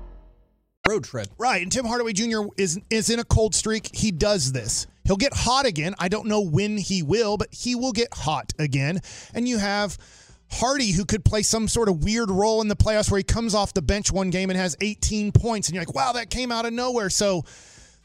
road 0.89 1.05
trip. 1.05 1.27
Right, 1.37 1.61
and 1.61 1.71
Tim 1.71 1.85
Hardaway 1.85 2.11
Jr. 2.11 2.41
is 2.57 2.77
is 2.89 3.09
in 3.09 3.19
a 3.19 3.23
cold 3.23 3.55
streak. 3.55 3.95
He 3.95 4.11
does 4.11 4.51
this. 4.51 4.87
He'll 5.05 5.15
get 5.15 5.33
hot 5.33 5.65
again. 5.65 5.95
I 5.99 6.09
don't 6.09 6.27
know 6.27 6.41
when 6.41 6.77
he 6.77 7.01
will, 7.01 7.37
but 7.37 7.47
he 7.53 7.75
will 7.75 7.93
get 7.93 8.13
hot 8.13 8.51
again. 8.59 8.99
And 9.33 9.47
you 9.47 9.57
have 9.57 9.97
Hardy, 10.49 10.91
who 10.91 11.05
could 11.05 11.25
play 11.25 11.43
some 11.43 11.67
sort 11.67 11.89
of 11.89 12.03
weird 12.03 12.29
role 12.29 12.61
in 12.61 12.67
the 12.67 12.75
playoffs 12.75 13.11
where 13.11 13.17
he 13.17 13.23
comes 13.23 13.53
off 13.53 13.73
the 13.73 13.81
bench 13.81 14.11
one 14.11 14.29
game 14.29 14.49
and 14.49 14.57
has 14.57 14.77
18 14.81 15.31
points, 15.31 15.67
and 15.67 15.75
you're 15.75 15.81
like, 15.81 15.93
wow, 15.93 16.13
that 16.13 16.29
came 16.29 16.51
out 16.51 16.65
of 16.65 16.73
nowhere. 16.73 17.09
So 17.09 17.43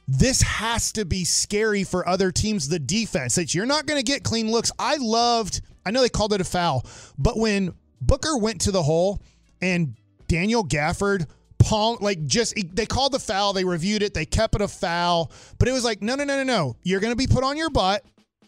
this 0.09 0.43
has 0.43 0.93
to 0.93 1.05
be 1.05 1.25
scary 1.25 1.85
for 1.85 2.07
other 2.09 2.33
teams. 2.33 2.69
The 2.69 2.79
defense 2.79 3.37
that 3.37 3.55
you're 3.55 3.67
not 3.67 3.87
going 3.87 3.99
to 3.99 4.05
get 4.05 4.25
clean 4.25 4.51
looks. 4.51 4.73
I 4.79 4.97
loved. 4.97 5.61
I 5.87 5.91
know 5.91 6.03
they 6.03 6.09
called 6.09 6.33
it 6.33 6.41
a 6.41 6.45
foul, 6.45 6.85
but 7.19 7.39
when 7.39 7.75
Booker 8.01 8.37
went 8.37 8.63
to 8.63 8.71
the 8.71 8.83
hole 8.83 9.21
and 9.61 9.97
Daniel 10.29 10.65
Gafford 10.65 11.27
palm 11.59 11.99
like 12.01 12.25
just 12.27 12.55
they 12.75 12.87
called 12.87 13.13
the 13.13 13.19
foul, 13.19 13.53
they 13.53 13.65
reviewed 13.65 14.03
it, 14.03 14.15
they 14.15 14.27
kept 14.27 14.55
it 14.55 14.61
a 14.61 14.69
foul, 14.69 15.31
but 15.59 15.69
it 15.69 15.73
was 15.73 15.85
like 15.85 16.03
no 16.03 16.15
no 16.15 16.25
no 16.25 16.37
no 16.37 16.45
no, 16.45 16.77
you're 16.83 17.01
going 17.01 17.13
to 17.13 17.17
be 17.17 17.27
put 17.27 17.45
on 17.45 17.57
your 17.57 17.71
butt 17.71 18.05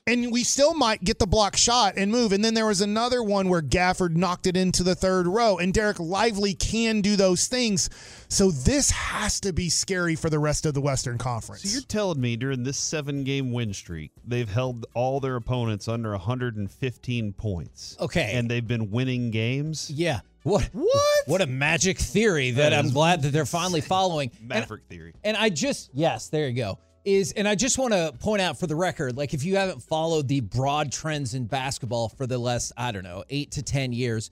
and 0.07 0.31
we 0.31 0.45
still 0.45 0.75
might 0.75 1.03
get 1.03 1.19
the 1.19 1.27
block 1.27 1.57
shot 1.57 1.95
and 1.97 2.11
move. 2.11 2.33
And 2.33 2.45
then 2.45 2.53
there 2.55 2.67
was 2.67 2.81
another 2.83 3.23
one 3.23 3.49
where 3.49 3.63
Gafford 3.63 4.17
knocked 4.17 4.47
it 4.47 4.57
into 4.57 4.83
the 4.83 4.95
third 4.95 5.27
row, 5.27 5.57
and 5.59 5.73
Dereck 5.73 5.99
Lively 5.99 6.55
can 6.55 7.01
do 7.01 7.17
those 7.17 7.47
things. 7.47 7.89
So 8.29 8.51
this 8.51 8.91
has 8.91 9.41
to 9.41 9.53
be 9.53 9.71
scary 9.71 10.15
for 10.15 10.29
the 10.29 10.39
rest 10.39 10.67
of 10.67 10.75
the 10.75 10.81
Western 10.81 11.17
Conference. 11.17 11.63
So 11.63 11.69
you're 11.71 11.81
telling 11.83 12.21
me 12.21 12.37
during 12.37 12.65
this 12.65 12.77
seven 12.79 13.25
game 13.25 13.53
win 13.53 13.73
streak, 13.73 14.11
they've 14.27 14.49
held 14.49 14.85
all 14.95 15.21
their 15.21 15.37
opponents 15.37 15.89
under 15.89 16.11
115 16.11 17.33
points. 17.33 17.97
Okay. 18.01 18.33
And 18.35 18.51
they've 18.51 18.67
been 18.67 18.91
winning 18.91 19.31
games? 19.31 19.91
Yeah. 19.91 20.21
What? 20.43 20.69
What? 20.75 21.27
What 21.27 21.41
a 21.41 21.47
magic 21.47 21.99
theory 21.99 22.51
that, 22.51 22.71
That 22.71 22.79
I'm 22.79 22.91
glad 22.91 23.23
that 23.23 23.31
they're 23.31 23.47
finally 23.47 23.81
following. 23.81 24.31
And- 24.41 24.49
Maverick 24.49 24.83
theory. 24.91 25.15
And 25.25 25.37
I 25.39 25.49
just, 25.49 25.89
yes, 25.95 26.29
there 26.29 26.47
you 26.49 26.55
go. 26.55 26.79
Is 27.05 27.33
and 27.33 27.47
I 27.47 27.55
just 27.55 27.77
want 27.77 27.93
to 27.93 28.15
point 28.19 28.41
out 28.41 28.59
for 28.59 28.67
the 28.67 28.75
record, 28.77 29.15
like 29.17 29.35
if 29.35 29.45
you 29.45 29.57
haven't 29.57 29.83
followed 29.83 30.27
the 30.27 30.41
broad 30.41 30.91
trends 30.91 31.35
in 31.35 31.45
basketball 31.45 32.09
for 32.09 32.27
the 32.27 32.39
last, 32.39 32.73
I 32.79 32.93
don't 32.93 33.03
know, 33.05 33.25
eight 33.29 33.51
to 33.53 33.63
10 33.63 33.93
years, 33.93 34.31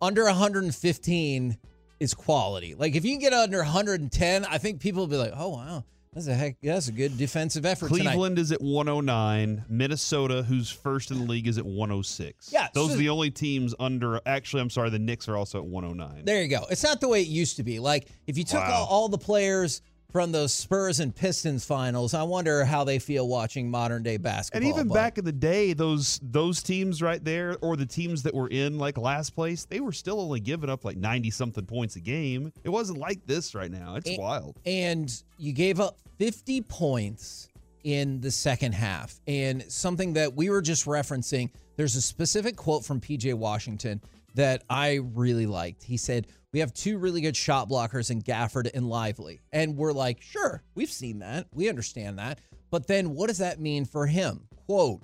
under 0.00 0.22
115 0.24 1.56
is 1.98 2.14
quality. 2.14 2.76
Like 2.76 2.94
if 2.94 3.04
you 3.04 3.10
can 3.12 3.18
get 3.20 3.32
under 3.32 3.58
110, 3.58 4.44
I 4.44 4.58
think 4.58 4.80
people 4.80 5.00
will 5.00 5.08
be 5.08 5.16
like, 5.16 5.32
oh, 5.34 5.48
wow, 5.48 5.84
that's 6.12 6.28
a 6.28 6.34
heck, 6.34 6.56
that's 6.62 6.86
a 6.86 6.92
good 6.92 7.18
defensive 7.18 7.66
effort 7.66 7.88
tonight. 7.88 8.04
Cleveland 8.12 8.38
is 8.38 8.52
at 8.52 8.60
109. 8.60 9.64
Minnesota, 9.68 10.44
who's 10.44 10.70
first 10.70 11.10
in 11.10 11.18
the 11.18 11.24
league, 11.24 11.48
is 11.48 11.58
at 11.58 11.66
106. 11.66 12.52
Yeah, 12.52 12.68
Those 12.72 12.90
so- 12.90 12.94
are 12.94 12.98
the 12.98 13.08
only 13.08 13.30
teams 13.32 13.74
under. 13.80 14.20
Actually, 14.26 14.62
I'm 14.62 14.70
sorry, 14.70 14.90
the 14.90 14.98
Knicks 15.00 15.28
are 15.28 15.36
also 15.36 15.58
at 15.58 15.64
109. 15.66 16.24
There 16.24 16.40
you 16.40 16.48
go. 16.48 16.66
It's 16.70 16.84
not 16.84 17.00
the 17.00 17.08
way 17.08 17.22
it 17.22 17.26
used 17.28 17.56
to 17.56 17.64
be. 17.64 17.80
Like 17.80 18.06
if 18.28 18.38
you 18.38 18.44
took 18.44 18.60
Wow. 18.60 18.82
all, 18.82 18.86
all 18.86 19.08
the 19.08 19.18
players 19.18 19.82
from 20.16 20.32
those 20.32 20.50
Spurs 20.50 20.98
and 20.98 21.14
Pistons 21.14 21.66
finals, 21.66 22.14
I 22.14 22.22
wonder 22.22 22.64
how 22.64 22.84
they 22.84 22.98
feel 22.98 23.28
watching 23.28 23.70
modern 23.70 24.02
day 24.02 24.16
basketball. 24.16 24.66
And 24.66 24.74
even 24.74 24.88
but- 24.88 24.94
back 24.94 25.18
in 25.18 25.26
the 25.26 25.32
day, 25.32 25.74
those 25.74 26.18
those 26.22 26.62
teams 26.62 27.02
right 27.02 27.22
there, 27.22 27.58
or 27.60 27.76
the 27.76 27.84
teams 27.84 28.22
that 28.22 28.32
were 28.34 28.48
in 28.48 28.78
like 28.78 28.96
last 28.96 29.34
place, 29.34 29.66
they 29.66 29.80
were 29.80 29.92
still 29.92 30.18
only 30.18 30.40
giving 30.40 30.70
up 30.70 30.86
like 30.86 30.96
ninety 30.96 31.28
something 31.30 31.66
points 31.66 31.96
a 31.96 32.00
game. 32.00 32.50
It 32.64 32.70
wasn't 32.70 32.96
like 32.98 33.26
this 33.26 33.54
right 33.54 33.70
now. 33.70 33.96
It's 33.96 34.08
And- 34.08 34.18
wild. 34.18 34.58
and 34.64 35.12
you 35.36 35.52
gave 35.52 35.80
up 35.80 35.98
50 36.18 36.62
points 36.62 37.48
in 37.84 38.22
the 38.22 38.30
second 38.30 38.72
half. 38.72 39.20
And 39.26 39.64
something 39.68 40.14
that 40.14 40.34
we 40.34 40.48
were 40.48 40.62
just 40.62 40.86
referencing, 40.86 41.50
there's 41.76 41.94
a 41.94 42.00
specific 42.00 42.56
quote 42.56 42.86
from 42.86 43.02
PJ 43.02 43.34
Washington 43.34 44.00
that 44.34 44.62
I 44.70 44.94
really 45.12 45.44
liked. 45.44 45.82
He 45.82 45.98
said, 45.98 46.26
We 46.56 46.60
have 46.60 46.72
two 46.72 46.96
really 46.96 47.20
good 47.20 47.36
shot 47.36 47.68
blockers 47.68 48.10
in 48.10 48.22
Gafford 48.22 48.70
and 48.72 48.88
Lively. 48.88 49.42
And 49.52 49.76
we're 49.76 49.92
like, 49.92 50.22
Sure, 50.22 50.62
we've 50.74 50.90
seen 50.90 51.18
that. 51.18 51.48
We 51.52 51.68
understand 51.68 52.18
that. 52.18 52.38
But 52.70 52.86
then 52.86 53.10
what 53.14 53.26
does 53.26 53.36
that 53.36 53.60
mean 53.60 53.84
for 53.84 54.06
him? 54.06 54.48
Quote, 54.64 55.02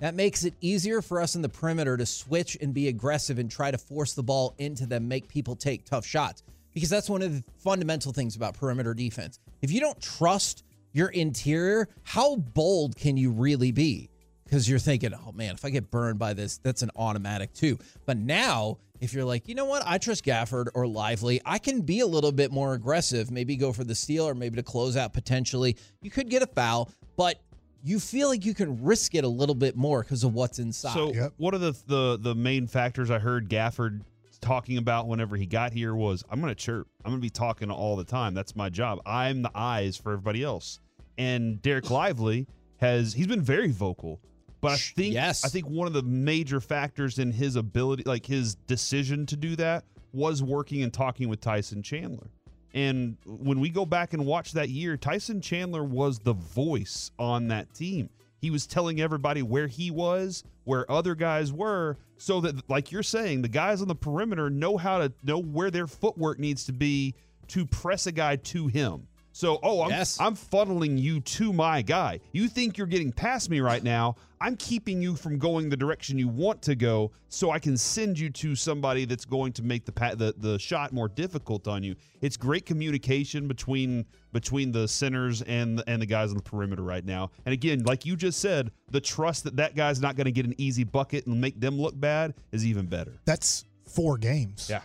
that 0.00 0.14
makes 0.14 0.44
it 0.44 0.54
easier 0.62 1.02
for 1.02 1.20
us 1.20 1.34
in 1.34 1.42
the 1.42 1.48
perimeter 1.50 1.98
to 1.98 2.06
switch 2.06 2.56
and 2.58 2.72
be 2.72 2.88
aggressive 2.88 3.38
and 3.38 3.50
try 3.50 3.70
to 3.70 3.76
force 3.76 4.14
the 4.14 4.22
ball 4.22 4.54
into 4.56 4.86
them, 4.86 5.06
make 5.06 5.28
people 5.28 5.54
take 5.54 5.84
tough 5.84 6.06
shots. 6.06 6.42
Because 6.72 6.88
that's 6.88 7.10
one 7.10 7.20
of 7.20 7.34
the 7.34 7.44
fundamental 7.58 8.14
things 8.14 8.34
about 8.34 8.54
perimeter 8.54 8.94
defense. 8.94 9.40
If 9.60 9.70
you 9.70 9.80
don't 9.80 10.00
trust 10.00 10.64
your 10.94 11.08
interior, 11.08 11.86
how 12.04 12.36
bold 12.36 12.96
can 12.96 13.18
you 13.18 13.30
really 13.30 13.72
be? 13.72 14.08
Because 14.44 14.66
you're 14.66 14.78
thinking, 14.78 15.12
oh 15.12 15.32
man, 15.32 15.52
if 15.52 15.66
I 15.66 15.68
get 15.68 15.90
burned 15.90 16.18
by 16.18 16.32
this, 16.32 16.56
that's 16.56 16.80
an 16.80 16.90
automatic 16.96 17.52
too. 17.52 17.78
But 18.06 18.16
now, 18.16 18.78
if 19.04 19.12
you're 19.12 19.24
like, 19.24 19.46
you 19.48 19.54
know 19.54 19.66
what, 19.66 19.82
I 19.86 19.98
trust 19.98 20.24
Gafford 20.24 20.68
or 20.74 20.86
Lively, 20.86 21.40
I 21.44 21.58
can 21.58 21.82
be 21.82 22.00
a 22.00 22.06
little 22.06 22.32
bit 22.32 22.50
more 22.50 22.74
aggressive, 22.74 23.30
maybe 23.30 23.54
go 23.56 23.72
for 23.72 23.84
the 23.84 23.94
steal 23.94 24.26
or 24.28 24.34
maybe 24.34 24.56
to 24.56 24.62
close 24.62 24.96
out 24.96 25.12
potentially. 25.12 25.76
You 26.02 26.10
could 26.10 26.28
get 26.28 26.42
a 26.42 26.46
foul, 26.46 26.90
but 27.16 27.40
you 27.82 28.00
feel 28.00 28.28
like 28.28 28.44
you 28.44 28.54
can 28.54 28.82
risk 28.82 29.14
it 29.14 29.24
a 29.24 29.28
little 29.28 29.54
bit 29.54 29.76
more 29.76 30.02
because 30.02 30.24
of 30.24 30.32
what's 30.34 30.58
inside. 30.58 30.94
So 30.94 31.12
Yep. 31.12 31.34
one 31.36 31.54
of 31.54 31.60
the, 31.60 31.76
the 31.86 32.18
the 32.20 32.34
main 32.34 32.66
factors 32.66 33.10
I 33.10 33.18
heard 33.18 33.48
Gafford 33.50 34.00
talking 34.40 34.78
about 34.78 35.06
whenever 35.06 35.36
he 35.36 35.46
got 35.46 35.72
here 35.72 35.94
was 35.94 36.24
I'm 36.30 36.40
going 36.40 36.50
to 36.50 36.54
chirp. 36.54 36.88
I'm 37.04 37.10
going 37.12 37.20
to 37.20 37.24
be 37.24 37.30
talking 37.30 37.70
all 37.70 37.96
the 37.96 38.04
time. 38.04 38.34
That's 38.34 38.56
my 38.56 38.68
job. 38.70 39.00
I'm 39.06 39.42
the 39.42 39.50
eyes 39.54 39.96
for 39.96 40.12
everybody 40.12 40.42
else. 40.42 40.80
And 41.18 41.60
Dereck 41.62 41.90
Lively 41.90 42.46
has 42.78 43.12
he's 43.14 43.26
been 43.26 43.42
very 43.42 43.70
vocal. 43.70 44.20
But 44.64 44.72
I 44.72 44.76
think 44.76 45.14
Yes. 45.14 45.44
I 45.44 45.48
think 45.48 45.68
one 45.68 45.86
of 45.86 45.92
the 45.92 46.02
major 46.02 46.60
factors 46.60 47.18
in 47.18 47.32
his 47.32 47.56
ability 47.56 48.02
like 48.04 48.26
his 48.26 48.54
decision 48.54 49.26
to 49.26 49.36
do 49.36 49.54
that 49.56 49.84
was 50.12 50.42
working 50.42 50.82
and 50.82 50.92
talking 50.92 51.28
with 51.28 51.40
Tyson 51.40 51.82
Chandler. 51.82 52.28
And 52.72 53.16
when 53.24 53.60
we 53.60 53.68
go 53.68 53.86
back 53.86 54.14
and 54.14 54.26
watch 54.26 54.52
that 54.52 54.68
year, 54.68 54.96
Tyson 54.96 55.40
Chandler 55.40 55.84
was 55.84 56.18
the 56.18 56.32
voice 56.32 57.12
on 57.18 57.48
that 57.48 57.72
team. 57.72 58.08
He 58.40 58.50
was 58.50 58.66
telling 58.66 59.00
everybody 59.00 59.42
where 59.42 59.68
he 59.68 59.90
was, 59.90 60.42
where 60.64 60.90
other 60.90 61.14
guys 61.14 61.52
were, 61.52 61.96
so 62.16 62.40
that, 62.40 62.68
like 62.68 62.90
you're 62.90 63.02
saying, 63.02 63.42
the 63.42 63.48
guys 63.48 63.80
on 63.80 63.88
the 63.88 63.94
perimeter 63.94 64.50
know 64.50 64.76
how 64.76 64.98
to 64.98 65.12
know 65.22 65.38
where 65.40 65.70
their 65.70 65.86
footwork 65.86 66.38
needs 66.38 66.64
to 66.64 66.72
be 66.72 67.14
to 67.48 67.64
press 67.64 68.06
a 68.06 68.12
guy 68.12 68.36
to 68.36 68.66
him. 68.66 69.06
So, 69.34 69.58
oh, 69.64 69.82
I'm, 69.82 69.90
Yes. 69.90 70.20
I'm 70.20 70.36
funneling 70.36 70.96
you 70.96 71.18
to 71.20 71.52
my 71.52 71.82
guy. 71.82 72.20
You 72.30 72.46
think 72.46 72.78
you're 72.78 72.86
getting 72.86 73.10
past 73.10 73.50
me 73.50 73.58
right 73.58 73.82
now. 73.82 74.14
I'm 74.40 74.54
keeping 74.56 75.02
you 75.02 75.16
from 75.16 75.38
going 75.38 75.68
the 75.68 75.76
direction 75.76 76.18
you 76.18 76.28
want 76.28 76.62
to 76.62 76.76
go 76.76 77.10
so 77.30 77.50
I 77.50 77.58
can 77.58 77.76
send 77.76 78.16
you 78.16 78.30
to 78.30 78.54
somebody 78.54 79.06
that's 79.06 79.24
going 79.24 79.52
to 79.54 79.64
make 79.64 79.86
the 79.86 79.92
pa- 79.92 80.14
the, 80.14 80.34
the 80.36 80.56
shot 80.60 80.92
more 80.92 81.08
difficult 81.08 81.66
on 81.66 81.82
you. 81.82 81.96
It's 82.20 82.36
great 82.36 82.64
communication 82.64 83.48
between 83.48 84.06
between 84.32 84.70
the 84.70 84.86
centers 84.86 85.42
and 85.42 85.80
the, 85.80 85.90
and 85.90 86.00
the 86.00 86.06
guys 86.06 86.30
on 86.30 86.36
the 86.36 86.42
perimeter 86.42 86.82
right 86.82 87.04
now. 87.04 87.32
And 87.44 87.52
again, 87.52 87.82
like 87.82 88.06
you 88.06 88.14
just 88.14 88.38
said, 88.38 88.70
the 88.90 89.00
trust 89.00 89.42
that 89.44 89.56
that 89.56 89.74
guy's 89.74 90.00
not 90.00 90.14
going 90.14 90.26
to 90.26 90.32
get 90.32 90.46
an 90.46 90.54
easy 90.58 90.84
bucket 90.84 91.26
and 91.26 91.40
make 91.40 91.58
them 91.58 91.80
look 91.80 91.98
bad 91.98 92.34
is 92.52 92.64
even 92.64 92.86
better. 92.86 93.14
That's 93.24 93.64
four 93.84 94.16
games. 94.16 94.68
Yeah. 94.70 94.82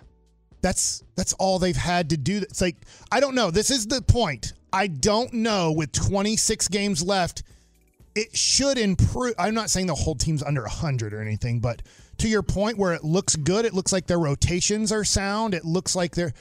That's 0.61 1.03
that's 1.15 1.33
all 1.33 1.59
they've 1.59 1.75
had 1.75 2.09
to 2.11 2.17
do. 2.17 2.37
It's 2.37 2.61
like 2.61 2.77
I 3.11 3.19
don't 3.19 3.35
know. 3.35 3.51
This 3.51 3.71
is 3.71 3.87
the 3.87 4.01
point. 4.01 4.53
I 4.71 4.87
don't 4.87 5.33
know. 5.33 5.71
With 5.71 5.91
26 5.91 6.67
games 6.67 7.03
left, 7.03 7.43
it 8.15 8.35
should 8.35 8.77
improve. 8.77 9.33
I'm 9.39 9.53
not 9.53 9.69
saying 9.69 9.87
the 9.87 9.95
whole 9.95 10.15
team's 10.15 10.43
under 10.43 10.61
100 10.61 11.13
or 11.13 11.21
anything, 11.21 11.59
but 11.59 11.81
to 12.19 12.27
your 12.27 12.43
point, 12.43 12.77
where 12.77 12.93
it 12.93 13.03
looks 13.03 13.35
good, 13.35 13.65
it 13.65 13.73
looks 13.73 13.93
like 13.93 14.05
their 14.07 14.19
rotations 14.19 14.91
are 14.91 15.03
sound. 15.03 15.53
It 15.53 15.65
looks 15.65 15.95
like 15.95 16.15
they're. 16.15 16.33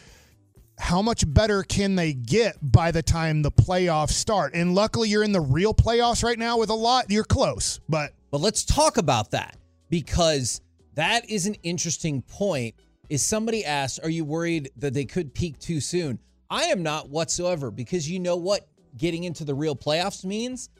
How 0.80 1.02
much 1.02 1.24
better 1.26 1.64
can 1.64 1.96
they 1.96 2.12
get 2.12 2.56
by 2.62 2.92
the 2.92 3.02
time 3.02 3.42
the 3.42 3.50
playoffs 3.50 4.10
start? 4.10 4.54
And 4.54 4.76
luckily, 4.76 5.08
you're 5.08 5.24
in 5.24 5.32
the 5.32 5.40
real 5.40 5.74
playoffs 5.74 6.22
right 6.22 6.38
now 6.38 6.58
with 6.58 6.70
a 6.70 6.74
lot. 6.74 7.06
You're 7.10 7.24
close, 7.24 7.80
but 7.88 8.12
But 8.30 8.40
let's 8.40 8.64
talk 8.64 8.96
about 8.96 9.30
that 9.32 9.56
because 9.88 10.60
that 10.94 11.28
is 11.30 11.46
an 11.46 11.54
interesting 11.62 12.22
point. 12.22 12.74
Is 13.08 13.22
somebody 13.22 13.64
asked, 13.64 14.00
Are 14.02 14.10
you 14.10 14.24
worried 14.24 14.70
that 14.76 14.94
they 14.94 15.04
could 15.04 15.34
peak 15.34 15.58
too 15.58 15.80
soon? 15.80 16.18
I 16.50 16.64
am 16.64 16.82
not 16.82 17.08
whatsoever 17.08 17.70
because 17.70 18.10
you 18.10 18.18
know 18.20 18.36
what 18.36 18.66
getting 18.96 19.24
into 19.24 19.44
the 19.44 19.54
real 19.54 19.76
playoffs 19.76 20.24
means? 20.24 20.70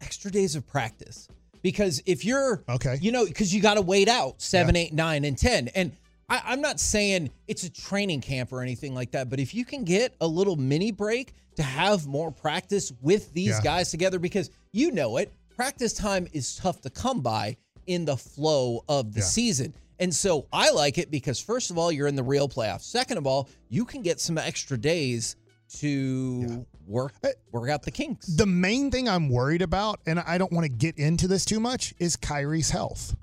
Extra 0.00 0.30
days 0.30 0.54
of 0.56 0.66
practice. 0.66 1.28
Because 1.62 2.02
if 2.06 2.24
you're, 2.24 2.62
Okay. 2.68 2.98
you 3.00 3.10
know, 3.12 3.24
because 3.26 3.52
you 3.54 3.60
got 3.60 3.74
to 3.74 3.82
wait 3.82 4.08
out 4.08 4.40
seven, 4.40 4.76
eight, 4.76 4.92
nine, 4.92 5.24
and 5.24 5.36
10. 5.36 5.68
And 5.74 5.90
I, 6.28 6.42
I'm 6.44 6.60
not 6.60 6.78
saying 6.78 7.30
it's 7.48 7.64
a 7.64 7.70
training 7.70 8.20
camp 8.20 8.52
or 8.52 8.62
anything 8.62 8.94
like 8.94 9.10
that, 9.12 9.28
but 9.28 9.40
if 9.40 9.54
you 9.54 9.64
can 9.64 9.82
get 9.84 10.14
a 10.20 10.26
little 10.26 10.56
mini 10.56 10.92
break 10.92 11.32
to 11.56 11.62
have 11.62 12.06
more 12.06 12.30
practice 12.30 12.92
with 13.00 13.32
these 13.32 13.48
Yeah. 13.48 13.60
guys 13.62 13.90
together, 13.90 14.18
because 14.18 14.50
you 14.72 14.92
know 14.92 15.16
it, 15.16 15.32
practice 15.56 15.92
time 15.92 16.28
is 16.32 16.54
tough 16.56 16.80
to 16.82 16.90
come 16.90 17.20
by 17.20 17.56
in 17.86 18.04
the 18.04 18.16
flow 18.16 18.84
of 18.88 19.12
the 19.14 19.20
Yeah. 19.20 19.26
season. 19.26 19.74
And 19.98 20.14
so 20.14 20.46
I 20.52 20.70
like 20.70 20.98
it 20.98 21.10
because 21.10 21.40
first 21.40 21.70
of 21.70 21.78
all, 21.78 21.90
you're 21.90 22.06
in 22.06 22.16
the 22.16 22.22
real 22.22 22.48
playoffs. 22.48 22.82
Second 22.82 23.18
of 23.18 23.26
all, 23.26 23.48
you 23.68 23.84
can 23.84 24.02
get 24.02 24.20
some 24.20 24.38
extra 24.38 24.76
days 24.76 25.36
to 25.78 26.64
work 26.86 27.12
uh, 27.24 27.28
work 27.50 27.70
out 27.70 27.82
the 27.82 27.90
kinks. 27.90 28.26
The 28.26 28.46
main 28.46 28.90
thing 28.90 29.08
I'm 29.08 29.28
worried 29.28 29.62
about, 29.62 30.00
and 30.06 30.20
I 30.20 30.38
don't 30.38 30.52
want 30.52 30.64
to 30.64 30.68
get 30.68 30.98
into 30.98 31.26
this 31.26 31.44
too 31.44 31.60
much, 31.60 31.94
is 31.98 32.16
Kyrie's 32.16 32.70
health. 32.70 33.16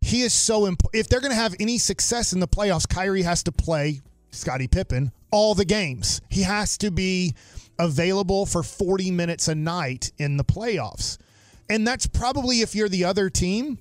He 0.00 0.22
is 0.22 0.32
so 0.32 0.66
important. 0.66 0.98
If 0.98 1.08
they're 1.08 1.20
going 1.20 1.32
to 1.32 1.36
have 1.36 1.54
any 1.60 1.78
success 1.78 2.32
in 2.32 2.40
the 2.40 2.48
playoffs, 2.48 2.88
Kyrie 2.88 3.22
has 3.22 3.42
to 3.44 3.52
play 3.52 4.00
Scottie 4.30 4.68
Pippen 4.68 5.12
all 5.30 5.54
the 5.54 5.64
games. 5.64 6.20
He 6.28 6.42
has 6.42 6.78
to 6.78 6.90
be 6.90 7.34
available 7.78 8.46
for 8.46 8.62
40 8.62 9.10
minutes 9.10 9.48
a 9.48 9.54
night 9.54 10.10
in 10.18 10.36
the 10.36 10.44
playoffs. 10.44 11.18
And 11.68 11.86
that's 11.86 12.06
probably 12.06 12.62
if 12.62 12.74
you're 12.74 12.88
the 12.88 13.04
other 13.04 13.30
team, 13.30 13.78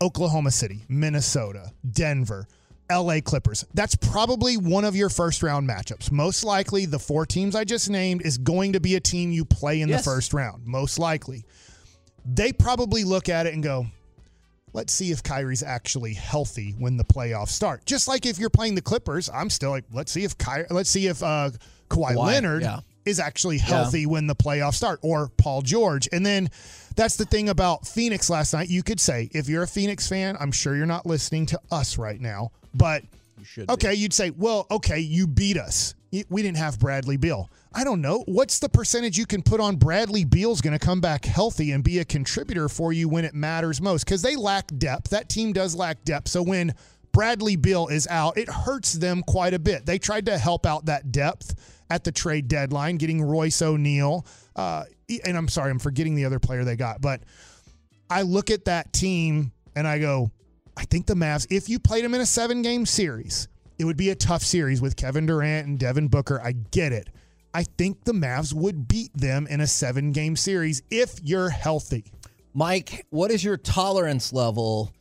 Oklahoma 0.00 0.50
City, 0.50 0.84
Minnesota, 0.88 1.72
Denver, 1.90 2.46
LA 2.90 3.20
Clippers. 3.20 3.64
That's 3.74 3.94
probably 3.96 4.56
one 4.56 4.84
of 4.84 4.96
your 4.96 5.08
first 5.10 5.42
round 5.42 5.68
matchups. 5.68 6.10
Most 6.10 6.44
likely, 6.44 6.86
the 6.86 6.98
four 6.98 7.26
teams 7.26 7.54
I 7.54 7.64
just 7.64 7.90
named 7.90 8.22
is 8.24 8.38
going 8.38 8.72
to 8.74 8.80
be 8.80 8.94
a 8.94 9.00
team 9.00 9.30
you 9.32 9.44
play 9.44 9.80
in 9.80 9.88
Yes. 9.88 10.04
the 10.04 10.10
first 10.10 10.32
round. 10.32 10.66
Most 10.66 10.98
likely. 10.98 11.44
They 12.24 12.52
probably 12.52 13.04
look 13.04 13.28
at 13.28 13.46
it 13.46 13.54
and 13.54 13.62
go, 13.62 13.86
let's 14.72 14.92
see 14.92 15.10
if 15.10 15.22
Kyrie's 15.22 15.62
actually 15.62 16.14
healthy 16.14 16.74
when 16.78 16.96
the 16.96 17.04
playoffs 17.04 17.48
start. 17.48 17.84
Just 17.86 18.06
like 18.08 18.24
if 18.26 18.38
you're 18.38 18.50
playing 18.50 18.74
the 18.74 18.82
Clippers, 18.82 19.28
I'm 19.32 19.50
still 19.50 19.70
like, 19.70 19.84
let's 19.92 20.12
see 20.12 20.24
if 20.24 20.36
Kyrie, 20.38 20.66
let's 20.70 20.90
see 20.90 21.06
if 21.08 21.22
uh, 21.22 21.50
Kawhi, 21.90 22.12
Kawhi, 22.12 22.16
Leonard 22.16 22.62
yeah. 22.62 22.80
Is 23.08 23.18
actually 23.18 23.58
healthy 23.58 24.06
when 24.06 24.26
the 24.26 24.34
playoffs 24.36 24.74
start, 24.74 25.00
or 25.02 25.30
Paul 25.36 25.62
George. 25.62 26.08
And 26.12 26.24
then 26.24 26.48
that's 26.94 27.16
the 27.16 27.24
thing 27.24 27.48
about 27.48 27.86
Phoenix 27.86 28.28
last 28.30 28.52
night. 28.52 28.68
You 28.68 28.82
could 28.82 29.00
say, 29.00 29.28
if 29.32 29.48
you're 29.48 29.62
a 29.62 29.68
Phoenix 29.68 30.08
fan, 30.08 30.36
I'm 30.38 30.52
sure 30.52 30.76
you're 30.76 30.86
not 30.86 31.06
listening 31.06 31.46
to 31.46 31.60
us 31.70 31.98
right 31.98 32.20
now, 32.20 32.50
but 32.74 33.02
You 33.38 33.44
should. 33.44 33.66
be. 33.66 33.72
okay, 33.74 33.94
you'd 33.94 34.12
say, 34.12 34.30
well, 34.30 34.66
okay, 34.70 34.98
you 35.00 35.26
beat 35.26 35.56
us. 35.56 35.94
We 36.30 36.42
didn't 36.42 36.56
have 36.56 36.78
Bradley 36.78 37.16
Beal. 37.18 37.50
I 37.74 37.84
don't 37.84 38.00
know. 38.00 38.24
What's 38.26 38.60
the 38.60 38.68
percentage 38.70 39.18
you 39.18 39.26
can 39.26 39.42
put 39.42 39.60
on 39.60 39.76
Bradley 39.76 40.24
Beal's 40.24 40.62
going 40.62 40.76
to 40.76 40.84
come 40.84 41.02
back 41.02 41.26
healthy 41.26 41.72
and 41.72 41.84
be 41.84 41.98
a 41.98 42.04
contributor 42.04 42.68
for 42.70 42.94
you 42.94 43.08
when 43.10 43.26
it 43.26 43.34
matters 43.34 43.80
most? 43.82 44.04
Because 44.06 44.22
they 44.22 44.34
lack 44.34 44.66
depth. 44.78 45.10
That 45.10 45.28
team 45.28 45.52
does 45.52 45.74
lack 45.74 46.02
depth. 46.04 46.28
So 46.28 46.42
when 46.42 46.74
Bradley 47.12 47.56
Beal 47.56 47.88
is 47.88 48.06
out, 48.08 48.38
it 48.38 48.48
hurts 48.48 48.94
them 48.94 49.22
quite 49.22 49.52
a 49.52 49.58
bit. 49.58 49.84
They 49.84 49.98
tried 49.98 50.24
to 50.26 50.38
help 50.38 50.64
out 50.64 50.86
that 50.86 51.12
depth 51.12 51.54
at 51.90 52.04
the 52.04 52.12
trade 52.12 52.48
deadline, 52.48 52.96
getting 52.96 53.22
Royce 53.22 53.62
O'Neale. 53.62 54.26
Uh, 54.56 54.84
and 55.24 55.36
I'm 55.36 55.48
sorry, 55.48 55.70
I'm 55.70 55.78
forgetting 55.78 56.14
the 56.14 56.24
other 56.24 56.38
player 56.38 56.64
they 56.64 56.76
got, 56.76 57.00
but 57.00 57.22
I 58.10 58.22
look 58.22 58.50
at 58.50 58.66
that 58.66 58.92
team 58.92 59.52
and 59.74 59.86
I 59.86 59.98
go, 59.98 60.30
I 60.76 60.84
think 60.84 61.06
the 61.06 61.14
Mavs, 61.14 61.46
if 61.50 61.68
you 61.68 61.78
played 61.78 62.04
them 62.04 62.14
in 62.14 62.20
a 62.20 62.26
seven 62.26 62.62
game 62.62 62.86
series, 62.86 63.48
it 63.78 63.84
would 63.84 63.96
be 63.96 64.10
a 64.10 64.14
tough 64.14 64.42
series 64.42 64.80
with 64.80 64.96
Kevin 64.96 65.26
Durant 65.26 65.66
and 65.66 65.78
Devin 65.78 66.08
Booker. 66.08 66.40
I 66.42 66.52
get 66.52 66.92
it. 66.92 67.08
I 67.54 67.64
think 67.64 68.04
the 68.04 68.12
Mavs 68.12 68.52
would 68.52 68.88
beat 68.88 69.10
them 69.14 69.46
in 69.48 69.60
a 69.60 69.66
seven 69.66 70.12
game 70.12 70.36
series 70.36 70.82
if 70.90 71.20
you're 71.22 71.48
healthy. 71.48 72.12
Mike, 72.54 73.06
what 73.10 73.30
is 73.30 73.42
your 73.42 73.56
tolerance 73.56 74.32
level 74.32 74.92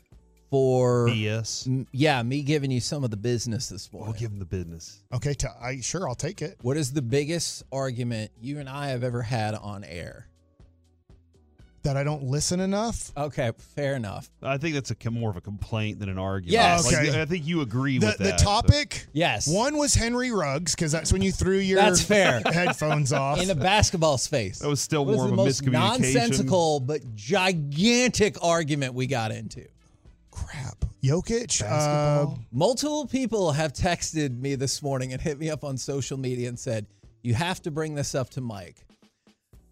for? 0.50 1.08
BS. 1.08 1.68
m- 1.68 1.88
yeah, 1.92 2.22
me 2.24 2.42
giving 2.44 2.72
you 2.72 2.80
some 2.80 3.04
of 3.04 3.12
the 3.12 3.18
business 3.18 3.70
this 3.70 3.90
We'll 3.92 4.14
give 4.14 4.32
him 4.32 4.40
the 4.40 4.46
business. 4.46 5.02
Okay, 5.14 5.34
t- 5.34 5.48
I 5.62 5.82
sure 5.82 6.08
I'll 6.08 6.16
take 6.16 6.42
it. 6.42 6.58
What 6.62 6.78
is 6.78 6.94
the 6.94 7.02
biggest 7.02 7.64
argument 7.72 8.32
you 8.42 8.60
and 8.60 8.70
I 8.70 8.88
have 8.90 9.04
ever 9.04 9.22
had 9.22 9.56
on 9.56 9.84
air? 9.84 10.28
That 11.84 11.96
I 11.96 12.04
don't 12.04 12.24
listen 12.24 12.60
enough. 12.60 13.14
Okay, 13.16 13.52
fair 13.76 13.96
enough. 13.96 14.30
I 14.44 14.58
think 14.58 14.74
that's 14.74 14.92
a 14.92 14.96
com- 14.96 15.14
more 15.14 15.30
of 15.30 15.38
a 15.38 15.42
complaint 15.42 16.00
than 16.00 16.10
an 16.10 16.18
argument. 16.18 16.52
Yes. 16.52 16.86
Like, 16.86 17.08
Okay. 17.08 17.22
I 17.22 17.24
think 17.24 17.48
you 17.48 17.62
agree 17.62 17.98
The, 17.98 18.08
with 18.08 18.18
the 18.18 18.24
that. 18.26 18.40
topic, 18.40 19.08
Yes. 19.14 19.48
one 19.48 19.78
was 19.78 19.96
Henry 19.96 20.32
Ruggs 20.32 20.76
because 20.76 20.92
that's 20.92 21.14
when 21.14 21.22
you 21.22 21.32
threw 21.32 21.60
your 21.60 21.80
That's 21.80 22.02
fair. 22.02 22.42
headphones 22.46 23.14
off. 23.14 23.40
in 23.40 23.48
the 23.48 23.56
basketball 23.56 24.18
space. 24.18 24.60
That 24.60 24.68
was 24.68 24.82
still 24.82 25.06
What 25.06 25.12
is 25.14 25.18
more 25.18 25.26
of 25.30 25.36
the 25.38 25.42
a 25.42 25.46
most 25.46 25.62
miscommunication. 25.64 25.72
nonsensical 25.72 26.80
but 26.82 27.16
gigantic 27.16 28.36
argument 28.44 28.94
we 28.94 29.08
got 29.08 29.32
into. 29.32 29.66
Crap, 30.46 30.86
Jokic. 31.04 31.62
Uh, 31.64 32.28
Multiple 32.52 33.06
people 33.08 33.52
have 33.54 33.74
texted 33.74 34.40
me 34.40 34.56
this 34.56 34.82
morning 34.84 35.14
and 35.14 35.22
hit 35.22 35.40
me 35.40 35.50
up 35.50 35.64
on 35.64 35.78
social 35.78 36.18
media 36.18 36.48
and 36.50 36.60
said, 36.60 36.86
"You 37.24 37.34
have 37.34 37.62
to 37.64 37.72
bring 37.72 37.96
this 37.96 38.14
up 38.16 38.30
to 38.32 38.42
Mike." 38.42 38.84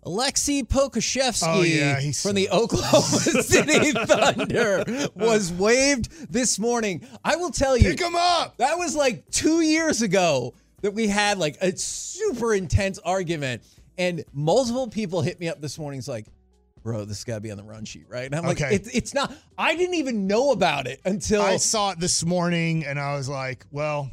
Aleksej 0.06 0.68
Pokusevski 0.68 1.44
Oh, 1.48 1.62
yeah, 1.64 2.00
he's- 2.00 2.22
from 2.22 2.36
the 2.36 2.50
Oklahoma 2.52 3.04
City 3.44 3.92
Thunder 3.92 4.84
was 5.16 5.52
waived 5.52 6.32
this 6.32 6.60
morning. 6.60 7.08
I 7.24 7.36
will 7.38 7.50
tell 7.50 7.76
you, 7.76 7.90
pick 7.90 8.02
him 8.02 8.16
up. 8.16 8.58
that 8.58 8.78
was 8.78 8.96
like 8.96 9.28
two 9.32 9.62
years 9.62 10.04
ago 10.04 10.54
that 10.82 10.92
we 10.94 11.08
had 11.08 11.40
like 11.40 11.58
a 11.62 11.76
super 11.76 12.54
intense 12.54 13.00
argument, 13.00 13.64
and 13.98 14.24
multiple 14.32 14.88
people 14.88 15.22
hit 15.22 15.40
me 15.40 15.48
up 15.48 15.60
this 15.60 15.80
morning. 15.80 15.98
It's 15.98 16.08
like, 16.08 16.28
bro, 16.86 17.04
this 17.04 17.24
got 17.24 17.36
to 17.36 17.42
be 17.42 17.50
on 17.50 17.58
the 17.58 17.64
run 17.64 17.84
sheet, 17.84 18.06
right? 18.08 18.26
And 18.28 18.36
I'm 18.36 18.44
like, 18.46 18.62
Okay. 18.62 18.76
it's, 18.76 18.88
it's 18.90 19.14
not. 19.16 19.34
I 19.58 19.76
didn't 19.76 19.96
even 19.96 20.28
know 20.28 20.52
about 20.52 20.86
it 20.86 21.02
until. 21.04 21.42
I 21.42 21.58
saw 21.58 21.90
it 21.92 22.00
this 22.00 22.24
morning 22.24 22.86
and 22.86 23.00
I 23.00 23.16
was 23.18 23.28
like, 23.28 23.66
well, 23.72 24.12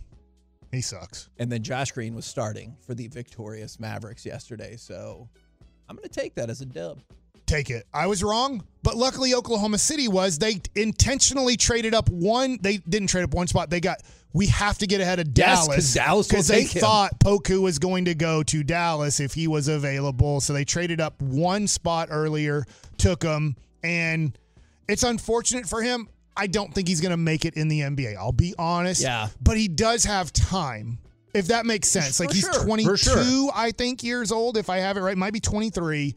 he 0.73 0.81
sucks. 0.81 1.29
and 1.39 1.53
then 1.53 1.63
Josh 1.63 1.93
Green 1.93 2.15
was 2.15 2.25
starting 2.25 2.75
for 2.81 2.95
the 2.95 3.07
victorious 3.09 3.79
Mavericks 3.79 4.25
yesterday, 4.25 4.77
so 4.77 5.29
I'm 5.87 5.97
gonna 5.97 6.09
take 6.09 6.35
that 6.37 6.49
as 6.49 6.63
a 6.63 6.67
dub. 6.67 7.03
take 7.45 7.69
it. 7.69 7.87
I 7.93 8.07
was 8.07 8.25
wrong, 8.25 8.65
but 8.83 8.97
luckily 8.97 9.35
Oklahoma 9.35 9.77
City 9.77 10.09
was. 10.09 10.39
They 10.39 10.63
intentionally 10.75 11.59
traded 11.59 11.93
up 11.95 12.09
one. 12.09 12.57
They 12.63 12.79
didn't 12.79 13.09
trade 13.09 13.25
up 13.25 13.35
one 13.35 13.49
spot. 13.49 13.69
They 13.69 13.81
got. 13.81 13.99
We 14.35 14.47
have 14.47 14.79
to 14.79 14.87
get 14.87 15.01
ahead 15.01 15.19
of 15.21 15.29
Yes, 15.37 15.59
'cause 15.67 15.67
Dallas 15.67 15.93
Dallas 15.95 16.29
because 16.29 16.49
they 16.49 16.65
thought 16.65 17.19
Poku 17.21 17.61
was 17.61 17.79
going 17.79 18.07
to 18.07 18.15
go 18.15 18.43
to 18.45 18.63
Dallas 18.65 19.21
if 19.21 19.35
he 19.35 19.47
was 19.47 19.69
available. 19.69 20.41
So 20.41 20.53
they 20.53 20.65
traded 20.65 21.01
up 21.01 21.21
one 21.21 21.67
spot 21.69 22.09
earlier, 22.11 22.65
took 22.97 23.23
him, 23.23 23.57
and 23.83 24.37
it's 24.89 25.03
unfortunate 25.03 25.69
for 25.69 25.83
him. 25.83 26.09
I 26.35 26.47
don't 26.47 26.73
think 26.75 26.89
he's 26.89 27.03
going 27.03 27.11
to 27.11 27.19
make 27.19 27.45
it 27.45 27.55
in 27.55 27.69
the 27.69 27.81
NBA. 27.81 28.17
I'll 28.17 28.33
be 28.33 28.55
honest. 28.59 29.03
Yeah. 29.03 29.29
but 29.43 29.59
he 29.59 29.69
does 29.69 30.05
have 30.05 30.33
time. 30.33 30.99
If 31.35 31.47
that 31.49 31.65
makes 31.67 31.89
sense, 31.89 32.19
For 32.19 32.25
like 32.25 32.33
he's 32.35 32.43
sure, 32.43 32.53
for 32.53 32.65
22, 32.67 32.97
sure. 32.97 33.51
I 33.55 33.71
think 33.71 34.03
years 34.03 34.31
old. 34.33 34.57
If 34.59 34.69
I 34.69 34.79
have 34.79 34.97
it 34.99 35.01
right, 35.01 35.17
might 35.17 35.33
be 35.33 35.41
23 35.41 36.15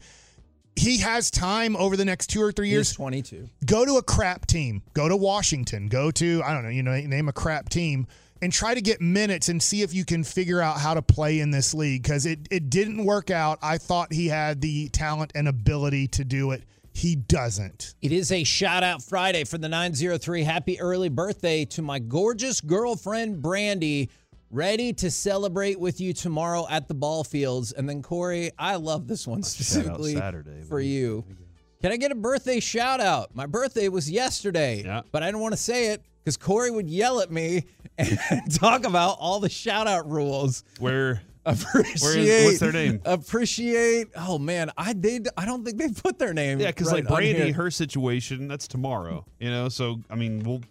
he 0.76 0.98
has 0.98 1.30
time 1.30 1.74
over 1.76 1.96
the 1.96 2.04
next 2.04 2.28
two 2.28 2.42
or 2.42 2.52
three 2.52 2.68
He's 2.68 2.74
years. 2.74 2.92
22. 2.92 3.48
Go 3.64 3.84
to 3.84 3.96
a 3.96 4.02
crap 4.02 4.46
team. 4.46 4.82
Go 4.92 5.08
to 5.08 5.16
Washington. 5.16 5.88
Go 5.88 6.10
to 6.12 6.42
I 6.44 6.52
don't 6.52 6.62
know. 6.62 6.68
You 6.68 6.82
know, 6.82 6.96
name 6.96 7.28
a 7.28 7.32
crap 7.32 7.68
team 7.68 8.06
and 8.42 8.52
try 8.52 8.74
to 8.74 8.80
get 8.80 9.00
minutes 9.00 9.48
and 9.48 9.62
see 9.62 9.82
if 9.82 9.94
you 9.94 10.04
can 10.04 10.22
figure 10.22 10.60
out 10.60 10.78
how 10.78 10.94
to 10.94 11.02
play 11.02 11.40
in 11.40 11.50
this 11.50 11.72
league 11.74 12.02
because 12.02 12.26
it 12.26 12.40
it 12.50 12.70
didn't 12.70 13.04
work 13.04 13.30
out. 13.30 13.58
I 13.62 13.78
thought 13.78 14.12
he 14.12 14.28
had 14.28 14.60
the 14.60 14.88
talent 14.90 15.32
and 15.34 15.48
ability 15.48 16.08
to 16.08 16.24
do 16.24 16.50
it. 16.50 16.64
He 16.92 17.14
doesn't. 17.14 17.94
It 18.00 18.10
is 18.10 18.32
a 18.32 18.42
shout 18.42 18.82
out 18.82 19.02
Friday 19.02 19.44
for 19.44 19.58
the 19.58 19.68
903. 19.68 20.42
Happy 20.44 20.80
early 20.80 21.10
birthday 21.10 21.66
to 21.66 21.82
my 21.82 21.98
gorgeous 21.98 22.62
girlfriend, 22.62 23.42
Brandy. 23.42 24.10
Ready 24.56 24.94
to 24.94 25.10
celebrate 25.10 25.78
with 25.78 26.00
you 26.00 26.14
tomorrow 26.14 26.66
at 26.70 26.88
the 26.88 26.94
ball 26.94 27.24
fields. 27.24 27.72
And 27.72 27.86
then, 27.86 28.00
Corey, 28.00 28.52
I 28.58 28.76
love 28.76 29.06
this 29.06 29.26
one 29.26 29.42
specifically 29.42 30.14
Saturday. 30.14 30.62
for 30.62 30.80
you. 30.80 31.26
Can 31.82 31.92
I 31.92 31.98
get 31.98 32.10
a 32.10 32.14
birthday 32.14 32.58
shout 32.58 32.98
out? 32.98 33.34
My 33.34 33.44
birthday 33.44 33.90
was 33.90 34.10
yesterday, 34.10 34.82
Yeah. 34.82 35.02
but 35.12 35.22
I 35.22 35.26
didn't 35.26 35.42
want 35.42 35.52
to 35.52 35.58
say 35.58 35.88
it 35.88 36.02
because 36.24 36.38
Corey 36.38 36.70
would 36.70 36.88
yell 36.88 37.20
at 37.20 37.30
me 37.30 37.64
and 37.98 38.18
talk 38.54 38.86
about 38.86 39.18
all 39.20 39.40
the 39.40 39.50
shout 39.50 39.86
out 39.86 40.08
rules. 40.10 40.64
Where 40.78 41.20
Appreciate. 41.44 42.46
what's 42.46 42.58
their 42.58 42.72
name? 42.72 43.02
Appreciate. 43.04 44.06
Oh 44.16 44.38
man, 44.38 44.70
I 44.78 44.94
did. 44.94 45.28
I 45.36 45.44
don't 45.44 45.66
think 45.66 45.76
they 45.76 45.90
put 45.90 46.18
their 46.18 46.32
name. 46.32 46.60
Yeah, 46.60 46.68
because 46.68 46.90
right 46.90 47.04
like 47.04 47.14
Brandy, 47.14 47.52
her 47.52 47.70
situation, 47.70 48.48
that's 48.48 48.66
tomorrow. 48.66 49.26
You 49.38 49.50
know, 49.50 49.68
so 49.68 50.00
I 50.08 50.14
mean, 50.14 50.42
we'll 50.44 50.62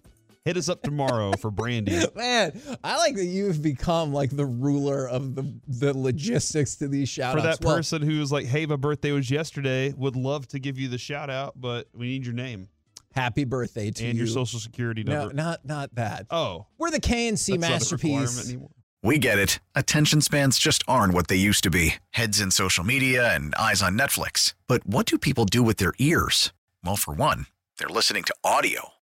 hit 0.45 0.55
us 0.57 0.69
up 0.69 0.81
tomorrow 0.83 1.33
for 1.33 1.51
Brandy. 1.51 1.99
Man, 2.15 2.59
I 2.83 2.97
like 2.97 3.15
that 3.15 3.25
you've 3.25 3.61
become 3.61 4.13
like 4.13 4.29
the 4.35 4.45
ruler 4.45 5.07
of 5.09 5.35
the 5.35 5.53
the 5.67 5.97
logistics 5.97 6.75
to 6.77 6.87
these 6.87 7.09
shout 7.09 7.33
For 7.33 7.45
outs. 7.45 7.57
that 7.59 7.65
person 7.65 8.01
who's 8.01 8.31
like, 8.31 8.45
hey, 8.45 8.65
my 8.65 8.75
birthday 8.77 9.11
was 9.11 9.29
yesterday, 9.29 9.93
would 9.97 10.15
love 10.15 10.47
to 10.49 10.59
give 10.59 10.77
you 10.79 10.87
the 10.87 10.97
shout 10.97 11.29
out, 11.29 11.59
but 11.59 11.87
we 11.93 12.07
need 12.07 12.25
your 12.25 12.35
name 12.35 12.69
happy 13.13 13.45
birthday 13.45 13.91
to 13.91 13.99
and 13.99 13.99
you. 14.01 14.09
And 14.09 14.17
your 14.17 14.27
social 14.27 14.59
security 14.59 15.03
number. 15.03 15.33
No, 15.33 15.43
number. 15.43 15.43
not 15.43 15.65
not 15.65 15.95
that. 15.95 16.27
Oh, 16.29 16.67
We're 16.77 16.91
the 16.91 17.01
KNC 17.01 17.59
that's 17.59 17.91
not 17.91 17.91
a 17.91 17.95
requirement 17.95 18.21
masterpiece. 18.21 18.49
anymore. 18.49 18.69
We 19.03 19.19
get 19.19 19.37
it. 19.37 19.59
Attention 19.75 20.19
spans 20.21 20.57
just 20.57 20.83
aren't 20.87 21.13
what 21.13 21.27
they 21.27 21.35
used 21.35 21.63
to 21.65 21.69
be 21.69 21.95
heads 22.11 22.39
in 22.39 22.49
social 22.49 22.83
media 22.83 23.35
and 23.35 23.53
eyes 23.55 23.83
on 23.83 23.97
Netflix. 23.97 24.55
But 24.67 24.85
what 24.85 25.05
do 25.05 25.17
people 25.19 25.45
do 25.45 25.61
with 25.61 25.77
their 25.77 25.93
ears? 25.99 26.51
Well, 26.83 26.95
for 26.95 27.13
one, 27.13 27.45
they're 27.77 27.87
listening 27.87 28.23
to 28.23 28.35
audio. 28.43 28.89